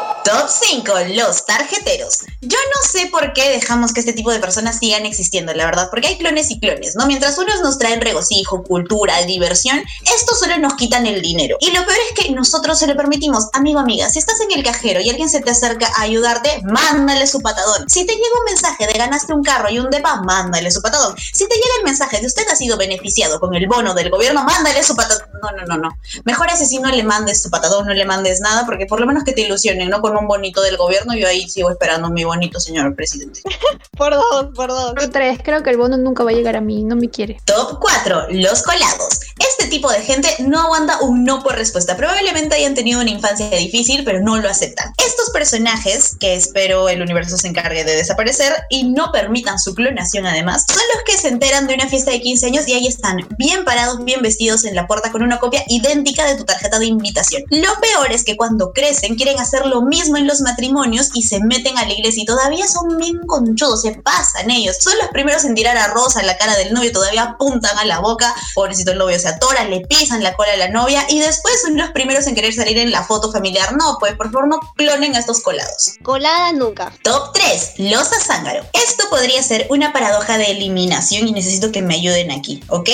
los 1.15 1.45
tarjeteros. 1.45 2.19
Yo 2.41 2.57
no 2.57 2.89
sé 2.89 3.07
por 3.07 3.33
qué 3.33 3.49
dejamos 3.49 3.93
que 3.93 3.99
este 3.99 4.13
tipo 4.13 4.31
de 4.31 4.39
personas 4.39 4.79
sigan 4.79 5.05
existiendo, 5.05 5.53
la 5.53 5.65
verdad, 5.65 5.87
porque 5.89 6.07
hay 6.07 6.17
clones 6.17 6.51
y 6.51 6.59
clones, 6.59 6.95
¿no? 6.95 7.05
Mientras 7.07 7.37
unos 7.37 7.61
nos 7.61 7.77
traen 7.77 8.01
regocijo, 8.01 8.63
cultura, 8.63 9.21
diversión, 9.23 9.81
estos 10.15 10.39
solo 10.39 10.57
nos 10.57 10.75
quitan 10.75 11.05
el 11.05 11.21
dinero. 11.21 11.57
Y 11.59 11.71
lo 11.71 11.85
peor 11.85 11.97
es 12.09 12.23
que 12.23 12.31
nosotros 12.31 12.79
se 12.79 12.87
lo 12.87 12.95
permitimos, 12.95 13.47
amigo, 13.53 13.79
amiga, 13.79 14.09
si 14.09 14.19
estás 14.19 14.39
en 14.41 14.57
el 14.57 14.63
cajero 14.63 14.99
y 15.01 15.09
alguien 15.09 15.29
se 15.29 15.41
te 15.41 15.51
acerca 15.51 15.87
a 15.95 16.01
ayudarte, 16.01 16.61
mándale 16.63 17.27
su 17.27 17.41
patadón. 17.41 17.89
Si 17.89 18.05
te 18.05 18.13
llega 18.13 18.39
un 18.39 18.45
mensaje 18.45 18.87
de 18.87 18.93
ganaste 18.93 19.33
un 19.33 19.43
carro 19.43 19.69
y 19.69 19.79
un 19.79 19.89
depa, 19.89 20.21
mándale 20.21 20.71
su 20.71 20.81
patadón. 20.81 21.15
Si 21.17 21.47
te 21.47 21.55
llega 21.55 21.75
el 21.79 21.85
mensaje 21.85 22.19
de 22.19 22.27
usted 22.27 22.43
ha 22.51 22.55
sido 22.55 22.77
beneficiado 22.77 23.39
con 23.39 23.53
el 23.55 23.67
bono 23.67 23.93
del 23.93 24.09
gobierno, 24.09 24.43
mándale 24.43 24.83
su 24.83 24.95
patadón. 24.95 25.27
No, 25.41 25.51
no, 25.51 25.65
no, 25.65 25.77
no. 25.77 25.97
Mejor 26.23 26.47
ese 26.49 26.65
sí 26.65 26.79
no 26.79 26.89
le 26.89 27.03
mandes 27.03 27.41
tu 27.41 27.49
patadón, 27.49 27.85
no 27.87 27.93
le 27.93 28.05
mandes 28.05 28.39
nada, 28.39 28.65
porque 28.65 28.85
por 28.85 28.99
lo 28.99 29.05
menos 29.05 29.23
que 29.23 29.33
te 29.33 29.41
ilusionen, 29.41 29.89
¿no? 29.89 30.01
Con 30.01 30.12
un 30.17 30.27
bonito 30.27 30.61
del 30.61 30.77
gobierno, 30.77 31.15
yo 31.15 31.27
ahí 31.27 31.49
sigo 31.49 31.69
esperando 31.69 32.09
mi 32.09 32.23
bonito 32.23 32.59
señor 32.59 32.95
presidente. 32.95 33.41
Por 33.97 34.13
dos, 34.15 34.47
por 34.55 34.69
dos. 34.69 34.93
Por 34.93 35.09
tres, 35.09 35.39
creo 35.43 35.61
que 35.61 35.69
el 35.69 35.77
bono 35.77 35.97
nunca 35.97 36.23
va 36.23 36.31
a 36.31 36.33
llegar 36.33 36.55
a 36.55 36.61
mí, 36.61 36.83
no 36.83 36.95
me 36.95 37.09
quiere. 37.09 37.39
Top 37.45 37.79
4. 37.79 38.27
Los 38.31 38.63
colados. 38.63 39.19
Este 39.39 39.67
tipo 39.67 39.91
de 39.91 40.01
gente 40.01 40.29
no 40.39 40.59
aguanta 40.59 40.99
un 41.01 41.23
no 41.23 41.43
por 41.43 41.55
respuesta. 41.55 41.95
Probablemente 41.95 42.55
hayan 42.55 42.73
tenido 42.73 43.01
una 43.01 43.11
infancia 43.11 43.49
difícil, 43.49 44.03
pero 44.03 44.19
no 44.21 44.37
lo 44.37 44.49
aceptan. 44.49 44.93
Estos 44.97 45.29
personajes, 45.31 46.15
que 46.19 46.35
espero 46.35 46.89
el 46.89 47.01
universo 47.01 47.37
se 47.37 47.47
encargue 47.47 47.83
de 47.83 47.95
desaparecer 47.95 48.53
y 48.69 48.83
no 48.85 49.11
permitan 49.11 49.59
su 49.59 49.75
clonación 49.75 50.25
además, 50.25 50.65
son 50.67 50.81
los 50.95 51.03
que 51.03 51.17
se 51.17 51.27
enteran 51.27 51.67
de 51.67 51.75
una 51.75 51.87
fiesta 51.87 52.11
de 52.11 52.21
15 52.21 52.45
años 52.47 52.67
y 52.67 52.73
ahí 52.73 52.87
están, 52.87 53.17
bien 53.37 53.63
parados, 53.63 54.03
bien 54.03 54.21
vestidos 54.21 54.65
en 54.65 54.75
la 54.75 54.87
puerta 54.87 55.11
con 55.11 55.23
una 55.23 55.39
copia 55.39 55.63
idéntica 55.67 56.25
de 56.25 56.35
tu 56.35 56.45
tarjeta 56.45 56.79
de 56.79 56.87
invitación. 56.87 57.43
Lo 57.49 57.79
peor 57.79 58.11
es 58.11 58.23
que 58.23 58.37
cuando 58.37 58.73
crecen 58.73 59.15
quieren 59.15 59.39
hacer 59.39 59.65
lo 59.65 59.81
mismo 59.81 60.02
en 60.07 60.27
los 60.27 60.41
matrimonios 60.41 61.09
y 61.13 61.23
se 61.23 61.39
meten 61.39 61.77
a 61.77 61.85
la 61.85 61.93
iglesia 61.93 62.23
y 62.23 62.25
todavía 62.25 62.67
son 62.67 62.97
bien 62.97 63.19
conchudos, 63.25 63.81
se 63.81 63.93
pasan 63.95 64.49
ellos. 64.51 64.77
Son 64.79 64.97
los 64.97 65.07
primeros 65.09 65.43
en 65.45 65.55
tirar 65.55 65.77
arroz 65.77 66.17
a 66.17 66.23
la 66.23 66.37
cara 66.37 66.55
del 66.55 66.73
novio, 66.73 66.91
todavía 66.91 67.23
apuntan 67.23 67.77
a 67.77 67.85
la 67.85 67.99
boca, 67.99 68.33
pobrecito 68.55 68.91
el 68.91 68.97
novio 68.97 69.19
se 69.19 69.27
atora, 69.27 69.63
le 69.65 69.81
pisan 69.81 70.23
la 70.23 70.33
cola 70.35 70.53
a 70.53 70.57
la 70.57 70.69
novia 70.69 71.05
y 71.09 71.19
después 71.19 71.61
son 71.61 71.77
los 71.77 71.91
primeros 71.91 72.27
en 72.27 72.35
querer 72.35 72.53
salir 72.53 72.77
en 72.77 72.91
la 72.91 73.03
foto 73.03 73.31
familiar. 73.31 73.75
No, 73.75 73.97
pues 73.99 74.15
por 74.15 74.31
favor 74.31 74.47
no 74.47 74.59
clonen 74.75 75.15
a 75.15 75.19
estos 75.19 75.41
colados. 75.41 75.95
Colada 76.03 76.51
nunca. 76.51 76.91
Top 77.03 77.33
3. 77.33 77.73
Los 77.77 78.11
azángaro. 78.11 78.65
Esto 78.73 79.03
podría 79.09 79.41
ser 79.43 79.67
una 79.69 79.93
paradoja 79.93 80.37
de 80.37 80.51
eliminación 80.51 81.27
y 81.27 81.31
necesito 81.31 81.71
que 81.71 81.81
me 81.81 81.95
ayuden 81.95 82.31
aquí, 82.31 82.61
¿ok? 82.69 82.89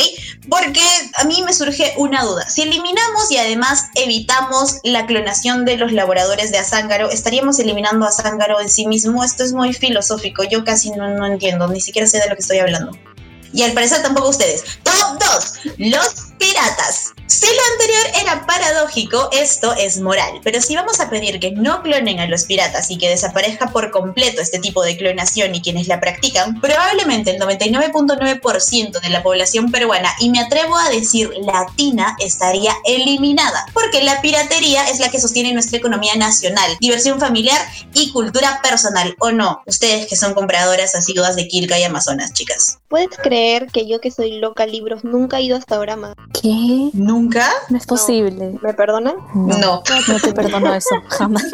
Porque 0.49 0.81
a 1.15 1.23
mí 1.25 1.41
me 1.43 1.53
surge 1.53 1.93
una 1.97 2.23
duda. 2.23 2.49
Si 2.49 2.61
eliminamos 2.61 3.31
y 3.31 3.37
además 3.37 3.85
evitamos 3.95 4.77
la 4.83 5.05
clonación 5.05 5.65
de 5.65 5.77
los 5.77 5.91
laboradores 5.91 6.51
de 6.51 6.57
azángaro, 6.57 6.98
¿estaríamos 7.07 7.59
eliminando 7.59 8.05
a 8.05 8.09
azángaro 8.09 8.59
en 8.59 8.69
sí 8.69 8.85
mismo? 8.87 9.23
Esto 9.23 9.43
es 9.43 9.53
muy 9.53 9.73
filosófico. 9.73 10.43
Yo 10.43 10.63
casi 10.63 10.91
no, 10.91 11.07
no 11.09 11.25
entiendo, 11.25 11.67
ni 11.67 11.79
siquiera 11.79 12.07
sé 12.07 12.19
de 12.19 12.27
lo 12.27 12.35
que 12.35 12.41
estoy 12.41 12.59
hablando. 12.59 12.91
Y 13.53 13.63
al 13.63 13.71
parecer 13.71 14.01
tampoco 14.01 14.29
ustedes. 14.29 14.63
Top 14.83 15.19
2. 15.19 15.75
Los 15.77 16.33
piratas. 16.37 17.08
Si 17.39 17.45
lo 17.45 17.61
anterior 17.71 18.21
era 18.21 18.45
para 18.45 18.59
paradójico, 18.59 19.29
esto 19.31 19.73
es 19.73 20.01
moral, 20.01 20.41
pero 20.43 20.59
si 20.59 20.75
vamos 20.75 20.99
a 20.99 21.09
pedir 21.09 21.39
que 21.39 21.51
no 21.51 21.81
clonen 21.81 22.19
a 22.19 22.27
los 22.27 22.43
piratas 22.43 22.91
y 22.91 22.97
que 22.97 23.07
desaparezca 23.07 23.71
por 23.71 23.91
completo 23.91 24.41
este 24.41 24.59
tipo 24.59 24.83
de 24.83 24.97
clonación 24.97 25.55
y 25.55 25.61
quienes 25.61 25.87
la 25.87 26.01
practican, 26.01 26.59
probablemente 26.59 27.31
el 27.31 27.41
99.9% 27.41 28.99
de 28.99 29.09
la 29.09 29.23
población 29.23 29.71
peruana, 29.71 30.09
y 30.19 30.29
me 30.29 30.41
atrevo 30.41 30.75
a 30.75 30.89
decir 30.89 31.31
latina, 31.41 32.17
estaría 32.19 32.73
eliminada, 32.83 33.65
porque 33.73 34.03
la 34.03 34.19
piratería 34.19 34.89
es 34.89 34.99
la 34.99 35.09
que 35.09 35.21
sostiene 35.21 35.53
nuestra 35.53 35.77
economía 35.77 36.17
nacional, 36.17 36.75
diversión 36.81 37.21
familiar 37.21 37.61
y 37.93 38.11
cultura 38.11 38.59
personal, 38.61 39.15
¿o 39.19 39.31
no? 39.31 39.61
Ustedes 39.65 40.07
que 40.07 40.17
son 40.17 40.33
compradoras 40.33 40.93
asiduas 40.93 41.37
de 41.37 41.47
Kirka 41.47 41.79
y 41.79 41.83
Amazonas, 41.83 42.33
chicas. 42.33 42.79
¿Puedes 42.89 43.15
creer 43.23 43.67
que 43.71 43.87
yo 43.87 44.01
que 44.01 44.11
soy 44.11 44.39
loca 44.39 44.65
libros 44.65 45.05
nunca 45.05 45.37
he 45.37 45.43
ido 45.43 45.55
hasta 45.55 45.75
ahora 45.75 45.95
más? 45.95 46.15
¿Qué? 46.41 46.89
¿Nunca? 46.91 47.28
No 47.69 47.77
es 47.77 47.85
posible. 47.85 48.59
¿Me 48.61 48.73
perdonan? 48.73 49.15
No. 49.33 49.57
No 49.57 50.19
te 50.21 50.33
perdono 50.33 50.73
eso, 50.73 50.95
jamás. 51.09 51.43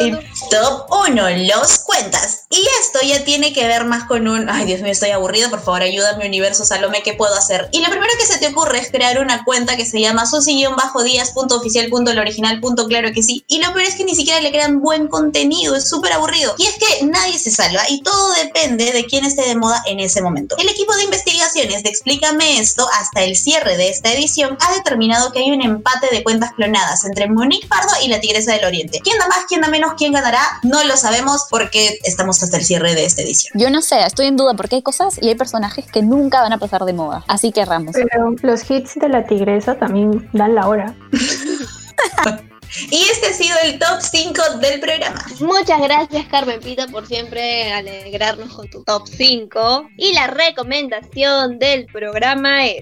Y 0.00 0.10
top 0.50 0.86
1, 1.08 1.22
los 1.48 1.78
cuentas. 1.78 2.43
Y 2.56 2.64
esto 2.80 3.00
ya 3.04 3.24
tiene 3.24 3.52
que 3.52 3.66
ver 3.66 3.84
más 3.84 4.04
con 4.04 4.28
un, 4.28 4.48
ay 4.48 4.64
Dios 4.64 4.80
mío, 4.80 4.92
estoy 4.92 5.10
aburrido, 5.10 5.50
por 5.50 5.60
favor 5.60 5.82
ayúdame 5.82 6.24
universo 6.24 6.64
Salome, 6.64 7.02
¿qué 7.02 7.14
puedo 7.14 7.34
hacer? 7.34 7.68
Y 7.72 7.80
lo 7.80 7.90
primero 7.90 8.12
que 8.16 8.26
se 8.26 8.38
te 8.38 8.46
ocurre 8.46 8.78
es 8.78 8.92
crear 8.92 9.18
una 9.18 9.42
cuenta 9.42 9.76
que 9.76 9.84
se 9.84 10.00
llama 10.00 10.24
susi-díaz.oficial.loriginal.claro 10.24 13.12
que 13.12 13.24
sí. 13.24 13.44
Y 13.48 13.58
lo 13.58 13.72
peor 13.72 13.86
es 13.86 13.96
que 13.96 14.04
ni 14.04 14.14
siquiera 14.14 14.40
le 14.40 14.52
crean 14.52 14.80
buen 14.80 15.08
contenido, 15.08 15.74
es 15.74 15.88
súper 15.88 16.12
aburrido. 16.12 16.54
Y 16.56 16.66
es 16.66 16.74
que 16.74 17.06
nadie 17.06 17.40
se 17.40 17.50
salva 17.50 17.82
y 17.88 18.02
todo 18.02 18.34
depende 18.34 18.92
de 18.92 19.04
quién 19.06 19.24
esté 19.24 19.42
de 19.42 19.56
moda 19.56 19.82
en 19.86 19.98
ese 19.98 20.22
momento. 20.22 20.56
El 20.56 20.68
equipo 20.68 20.94
de 20.94 21.02
investigaciones 21.02 21.82
de 21.82 21.88
Explícame 21.88 22.60
esto 22.60 22.86
hasta 23.00 23.24
el 23.24 23.34
cierre 23.34 23.76
de 23.76 23.88
esta 23.88 24.12
edición 24.12 24.56
ha 24.60 24.74
determinado 24.74 25.32
que 25.32 25.40
hay 25.40 25.50
un 25.50 25.60
empate 25.60 26.06
de 26.12 26.22
cuentas 26.22 26.52
clonadas 26.52 27.04
entre 27.04 27.28
Monique 27.28 27.66
Pardo 27.66 27.90
y 28.04 28.08
la 28.08 28.20
Tigresa 28.20 28.52
del 28.52 28.64
Oriente. 28.64 29.00
¿Quién 29.02 29.18
da 29.18 29.26
más, 29.26 29.46
quién 29.48 29.60
da 29.60 29.66
menos, 29.66 29.94
quién 29.96 30.12
ganará? 30.12 30.60
No 30.62 30.84
lo 30.84 30.96
sabemos 30.96 31.46
porque 31.50 31.98
estamos 32.04 32.43
hasta 32.44 32.56
el 32.56 32.64
cierre 32.64 32.94
de 32.94 33.04
esta 33.04 33.22
edición. 33.22 33.52
Yo 33.60 33.70
no 33.70 33.82
sé, 33.82 34.00
estoy 34.00 34.26
en 34.26 34.36
duda 34.36 34.54
porque 34.54 34.76
hay 34.76 34.82
cosas 34.82 35.18
y 35.20 35.28
hay 35.28 35.34
personajes 35.34 35.86
que 35.90 36.02
nunca 36.02 36.40
van 36.40 36.52
a 36.52 36.58
pasar 36.58 36.84
de 36.84 36.92
moda. 36.92 37.24
Así 37.28 37.52
que 37.52 37.64
Ramos. 37.64 37.94
Pero 37.94 38.34
los 38.42 38.70
hits 38.70 38.94
de 38.96 39.08
la 39.08 39.24
tigresa 39.24 39.76
también 39.76 40.28
dan 40.32 40.54
la 40.54 40.68
hora. 40.68 40.94
Y 42.90 43.02
este 43.10 43.28
ha 43.28 43.32
sido 43.32 43.56
el 43.62 43.78
top 43.78 44.00
5 44.00 44.42
del 44.60 44.80
programa. 44.80 45.24
Muchas 45.40 45.80
gracias 45.80 46.26
Carmen 46.26 46.58
Pita 46.60 46.88
por 46.88 47.06
siempre 47.06 47.72
alegrarnos 47.72 48.52
con 48.52 48.68
tu 48.68 48.82
top 48.82 49.06
5. 49.06 49.90
Y 49.96 50.12
la 50.12 50.26
recomendación 50.26 51.58
del 51.58 51.86
programa 51.86 52.66
es... 52.66 52.80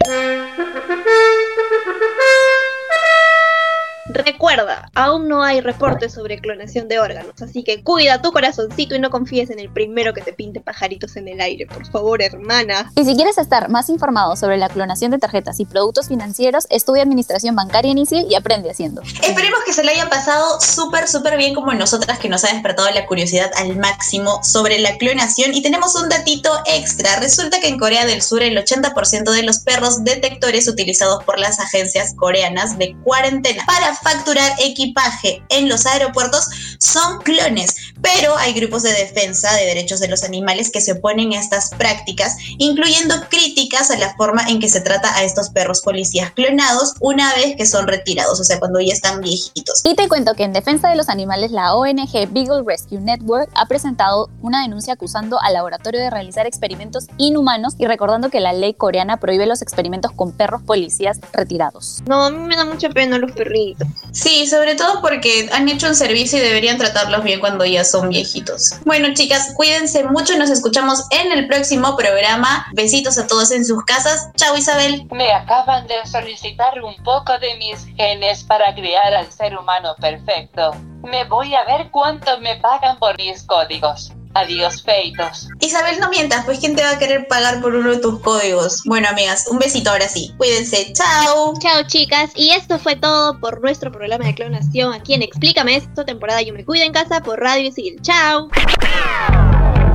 Recuerda, 4.14 4.90
aún 4.94 5.28
no 5.28 5.42
hay 5.42 5.60
reportes 5.60 6.12
sobre 6.12 6.38
clonación 6.38 6.88
de 6.88 6.98
órganos, 6.98 7.40
así 7.40 7.64
que 7.64 7.82
cuida 7.82 8.20
tu 8.20 8.32
corazoncito 8.32 8.94
y 8.94 8.98
no 8.98 9.10
confíes 9.10 9.50
en 9.50 9.58
el 9.58 9.70
primero 9.70 10.12
que 10.12 10.20
te 10.20 10.32
pinte 10.32 10.60
pajaritos 10.60 11.16
en 11.16 11.28
el 11.28 11.40
aire, 11.40 11.66
por 11.66 11.86
favor, 11.86 12.22
hermana. 12.22 12.92
Y 12.96 13.04
si 13.04 13.16
quieres 13.16 13.38
estar 13.38 13.68
más 13.68 13.88
informado 13.88 14.36
sobre 14.36 14.58
la 14.58 14.68
clonación 14.68 15.10
de 15.10 15.18
tarjetas 15.18 15.60
y 15.60 15.64
productos 15.64 16.08
financieros, 16.08 16.66
estudia 16.70 17.02
Administración 17.02 17.56
Bancaria 17.56 17.92
en 17.92 17.98
ISIL 17.98 18.26
y 18.28 18.34
aprende 18.34 18.70
haciendo. 18.70 19.02
Esperemos 19.02 19.60
que 19.64 19.72
se 19.72 19.84
le 19.84 19.92
haya 19.92 20.08
pasado 20.08 20.60
súper, 20.60 21.08
súper 21.08 21.36
bien 21.36 21.54
como 21.54 21.72
nosotras 21.72 22.18
que 22.18 22.28
nos 22.28 22.44
ha 22.44 22.52
despertado 22.52 22.90
la 22.90 23.06
curiosidad 23.06 23.50
al 23.56 23.76
máximo 23.76 24.42
sobre 24.42 24.78
la 24.78 24.96
clonación. 24.98 25.54
Y 25.54 25.62
tenemos 25.62 25.94
un 25.94 26.08
datito 26.08 26.50
extra. 26.66 27.16
Resulta 27.20 27.60
que 27.60 27.68
en 27.68 27.78
Corea 27.78 28.04
del 28.04 28.22
Sur 28.22 28.42
el 28.42 28.56
80% 28.56 29.30
de 29.30 29.42
los 29.42 29.58
perros 29.60 30.04
detectores 30.04 30.68
utilizados 30.68 31.24
por 31.24 31.38
las 31.38 31.60
agencias 31.60 32.14
coreanas 32.16 32.78
de 32.78 32.96
cuarentena 33.04 33.64
para 33.66 33.94
facturar 34.02 34.52
equipaje 34.58 35.42
en 35.48 35.68
los 35.68 35.86
aeropuertos 35.86 36.48
son 36.78 37.18
clones. 37.18 37.76
Pero 38.00 38.36
hay 38.36 38.52
grupos 38.52 38.82
de 38.82 38.92
defensa 38.92 39.52
de 39.54 39.66
derechos 39.66 40.00
de 40.00 40.08
los 40.08 40.24
animales 40.24 40.70
que 40.70 40.80
se 40.80 40.92
oponen 40.92 41.32
a 41.32 41.40
estas 41.40 41.70
prácticas, 41.70 42.36
incluyendo 42.58 43.14
críticas 43.28 43.90
a 43.90 43.98
la 43.98 44.14
forma 44.16 44.42
en 44.48 44.60
que 44.60 44.68
se 44.68 44.80
trata 44.80 45.14
a 45.16 45.22
estos 45.22 45.50
perros 45.50 45.80
policías 45.80 46.32
clonados 46.32 46.94
una 47.00 47.34
vez 47.34 47.56
que 47.56 47.66
son 47.66 47.86
retirados, 47.86 48.40
o 48.40 48.44
sea, 48.44 48.58
cuando 48.58 48.80
ya 48.80 48.92
están 48.92 49.20
viejitos. 49.20 49.82
Y 49.84 49.94
te 49.94 50.08
cuento 50.08 50.34
que 50.34 50.44
en 50.44 50.52
defensa 50.52 50.88
de 50.88 50.96
los 50.96 51.08
animales, 51.08 51.50
la 51.50 51.74
ONG 51.74 52.28
Beagle 52.30 52.62
Rescue 52.66 53.00
Network 53.00 53.50
ha 53.54 53.66
presentado 53.66 54.28
una 54.40 54.62
denuncia 54.62 54.94
acusando 54.94 55.40
al 55.40 55.54
laboratorio 55.54 56.00
de 56.00 56.10
realizar 56.10 56.46
experimentos 56.46 57.06
inhumanos 57.18 57.74
y 57.78 57.86
recordando 57.86 58.30
que 58.30 58.40
la 58.40 58.52
ley 58.52 58.74
coreana 58.74 59.18
prohíbe 59.18 59.46
los 59.46 59.62
experimentos 59.62 60.12
con 60.12 60.32
perros 60.32 60.62
policías 60.62 61.20
retirados. 61.32 62.02
No, 62.06 62.24
a 62.24 62.30
mí 62.30 62.38
me 62.38 62.56
da 62.56 62.64
mucha 62.64 62.88
pena 62.88 63.18
los 63.18 63.32
perritos. 63.32 63.88
Sí, 64.12 64.46
sobre 64.46 64.74
todo 64.74 65.00
porque 65.00 65.48
han 65.52 65.68
hecho 65.68 65.88
un 65.88 65.94
servicio 65.94 66.38
y 66.38 66.42
deberían 66.42 66.78
tratarlos 66.78 67.24
bien 67.24 67.40
cuando 67.40 67.64
ya 67.64 67.82
son 67.82 68.10
viejitos. 68.10 68.74
Bueno, 68.84 69.14
chicas, 69.14 69.52
cuídense 69.56 70.04
mucho. 70.04 70.36
Nos 70.36 70.50
escuchamos 70.50 71.04
en 71.10 71.32
el 71.32 71.46
próximo 71.46 71.96
programa. 71.96 72.66
Besitos 72.72 73.18
a 73.18 73.26
todos 73.26 73.50
en 73.50 73.64
sus 73.64 73.84
casas. 73.84 74.28
Chao, 74.36 74.56
Isabel. 74.56 75.06
Me 75.10 75.32
acaban 75.32 75.86
de 75.86 75.94
solicitar 76.06 76.82
un 76.82 76.94
poco 77.02 77.38
de 77.38 77.56
mis 77.56 77.86
genes 77.96 78.44
para 78.44 78.74
crear 78.74 79.14
al 79.14 79.32
ser 79.32 79.56
humano 79.56 79.94
perfecto. 80.00 80.72
Me 81.02 81.24
voy 81.24 81.54
a 81.54 81.64
ver 81.64 81.90
cuánto 81.90 82.38
me 82.40 82.56
pagan 82.56 82.98
por 82.98 83.16
mis 83.18 83.42
códigos. 83.42 84.12
Adiós, 84.34 84.82
feitos. 84.82 85.48
Isabel, 85.60 86.00
no 86.00 86.08
mientas, 86.08 86.44
pues 86.44 86.58
¿quién 86.58 86.74
te 86.74 86.82
va 86.82 86.90
a 86.90 86.98
querer 86.98 87.26
pagar 87.28 87.60
por 87.60 87.74
uno 87.74 87.90
de 87.90 87.98
tus 87.98 88.20
códigos? 88.20 88.82
Bueno, 88.86 89.08
amigas, 89.08 89.46
un 89.50 89.58
besito 89.58 89.90
ahora 89.90 90.08
sí. 90.08 90.32
Cuídense. 90.38 90.92
Chao. 90.94 91.52
Chao, 91.60 91.82
chicas. 91.86 92.30
Y 92.34 92.50
esto 92.50 92.78
fue 92.78 92.96
todo 92.96 93.38
por 93.38 93.60
nuestro 93.60 93.92
programa 93.92 94.24
de 94.24 94.34
clonación 94.34 94.94
aquí 94.94 95.14
en 95.14 95.22
Explícame 95.22 95.76
esto, 95.76 96.04
temporada 96.04 96.40
Yo 96.42 96.54
me 96.54 96.64
cuido 96.64 96.84
en 96.84 96.92
casa 96.92 97.20
por 97.20 97.40
Radio 97.40 97.68
Isil. 97.68 98.00
Chao. 98.00 98.48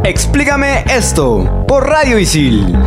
Explícame 0.04 0.86
esto 0.88 1.65
por 1.67 1.88
Radio 1.88 2.19
Isil. 2.19 2.78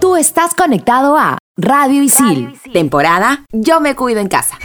Tú 0.00 0.16
estás 0.16 0.54
conectado 0.54 1.16
a 1.16 1.38
Radio 1.56 2.02
Isil, 2.02 2.52
temporada 2.72 3.44
Yo 3.52 3.80
me 3.80 3.94
cuido 3.94 4.20
en 4.20 4.28
casa. 4.28 4.58